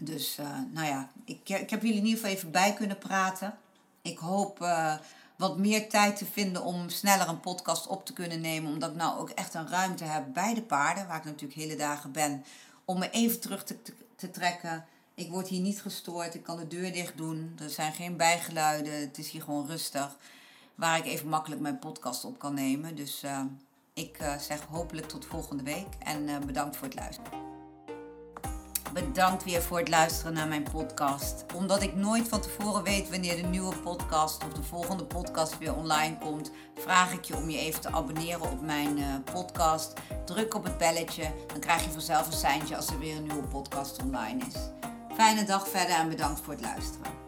Dus 0.00 0.38
uh, 0.38 0.58
nou 0.70 0.86
ja, 0.86 1.10
ik, 1.24 1.48
ik 1.48 1.70
heb 1.70 1.82
jullie 1.82 1.98
in 1.98 2.04
ieder 2.04 2.20
geval 2.20 2.36
even 2.36 2.50
bij 2.50 2.74
kunnen 2.74 2.98
praten. 2.98 3.58
Ik 4.02 4.18
hoop 4.18 4.62
uh, 4.62 4.94
wat 5.36 5.58
meer 5.58 5.88
tijd 5.88 6.16
te 6.16 6.24
vinden 6.24 6.62
om 6.62 6.88
sneller 6.88 7.28
een 7.28 7.40
podcast 7.40 7.86
op 7.86 8.06
te 8.06 8.12
kunnen 8.12 8.40
nemen. 8.40 8.72
Omdat 8.72 8.90
ik 8.90 8.96
nou 8.96 9.20
ook 9.20 9.30
echt 9.30 9.54
een 9.54 9.68
ruimte 9.68 10.04
heb 10.04 10.24
bij 10.32 10.54
de 10.54 10.62
paarden, 10.62 11.06
waar 11.06 11.18
ik 11.18 11.24
natuurlijk 11.24 11.60
hele 11.60 11.76
dagen 11.76 12.12
ben. 12.12 12.44
Om 12.84 12.98
me 12.98 13.10
even 13.10 13.40
terug 13.40 13.64
te, 13.64 13.82
te, 13.82 13.94
te 14.16 14.30
trekken. 14.30 14.84
Ik 15.14 15.30
word 15.30 15.48
hier 15.48 15.60
niet 15.60 15.82
gestoord, 15.82 16.34
ik 16.34 16.42
kan 16.42 16.56
de 16.56 16.66
deur 16.66 16.92
dicht 16.92 17.16
doen. 17.16 17.56
Er 17.58 17.70
zijn 17.70 17.92
geen 17.92 18.16
bijgeluiden, 18.16 19.00
het 19.00 19.18
is 19.18 19.30
hier 19.30 19.42
gewoon 19.42 19.66
rustig. 19.66 20.16
Waar 20.74 20.98
ik 20.98 21.04
even 21.04 21.28
makkelijk 21.28 21.60
mijn 21.60 21.78
podcast 21.78 22.24
op 22.24 22.38
kan 22.38 22.54
nemen. 22.54 22.96
Dus 22.96 23.24
uh, 23.24 23.40
ik 23.94 24.22
uh, 24.22 24.36
zeg 24.38 24.60
hopelijk 24.70 25.08
tot 25.08 25.26
volgende 25.26 25.62
week 25.62 25.86
en 25.98 26.28
uh, 26.28 26.38
bedankt 26.38 26.76
voor 26.76 26.86
het 26.86 26.96
luisteren. 26.96 27.40
Bedankt 28.92 29.44
weer 29.44 29.62
voor 29.62 29.78
het 29.78 29.88
luisteren 29.88 30.32
naar 30.32 30.48
mijn 30.48 30.68
podcast. 30.72 31.44
Omdat 31.54 31.82
ik 31.82 31.94
nooit 31.94 32.28
van 32.28 32.40
tevoren 32.40 32.82
weet 32.82 33.10
wanneer 33.10 33.36
de 33.36 33.48
nieuwe 33.48 33.76
podcast 33.76 34.44
of 34.44 34.52
de 34.52 34.62
volgende 34.62 35.04
podcast 35.04 35.58
weer 35.58 35.74
online 35.74 36.18
komt, 36.18 36.50
vraag 36.74 37.12
ik 37.12 37.24
je 37.24 37.36
om 37.36 37.50
je 37.50 37.58
even 37.58 37.80
te 37.80 37.92
abonneren 37.92 38.50
op 38.50 38.60
mijn 38.60 38.98
uh, 38.98 39.14
podcast. 39.32 39.92
Druk 40.24 40.54
op 40.54 40.64
het 40.64 40.78
belletje, 40.78 41.32
dan 41.46 41.60
krijg 41.60 41.84
je 41.84 41.90
vanzelf 41.90 42.26
een 42.26 42.32
seintje 42.32 42.76
als 42.76 42.88
er 42.88 42.98
weer 42.98 43.16
een 43.16 43.26
nieuwe 43.26 43.48
podcast 43.48 44.02
online 44.02 44.44
is. 44.46 44.56
Fijne 45.14 45.44
dag 45.44 45.68
verder 45.68 45.96
en 45.96 46.08
bedankt 46.08 46.40
voor 46.40 46.52
het 46.52 46.62
luisteren. 46.62 47.21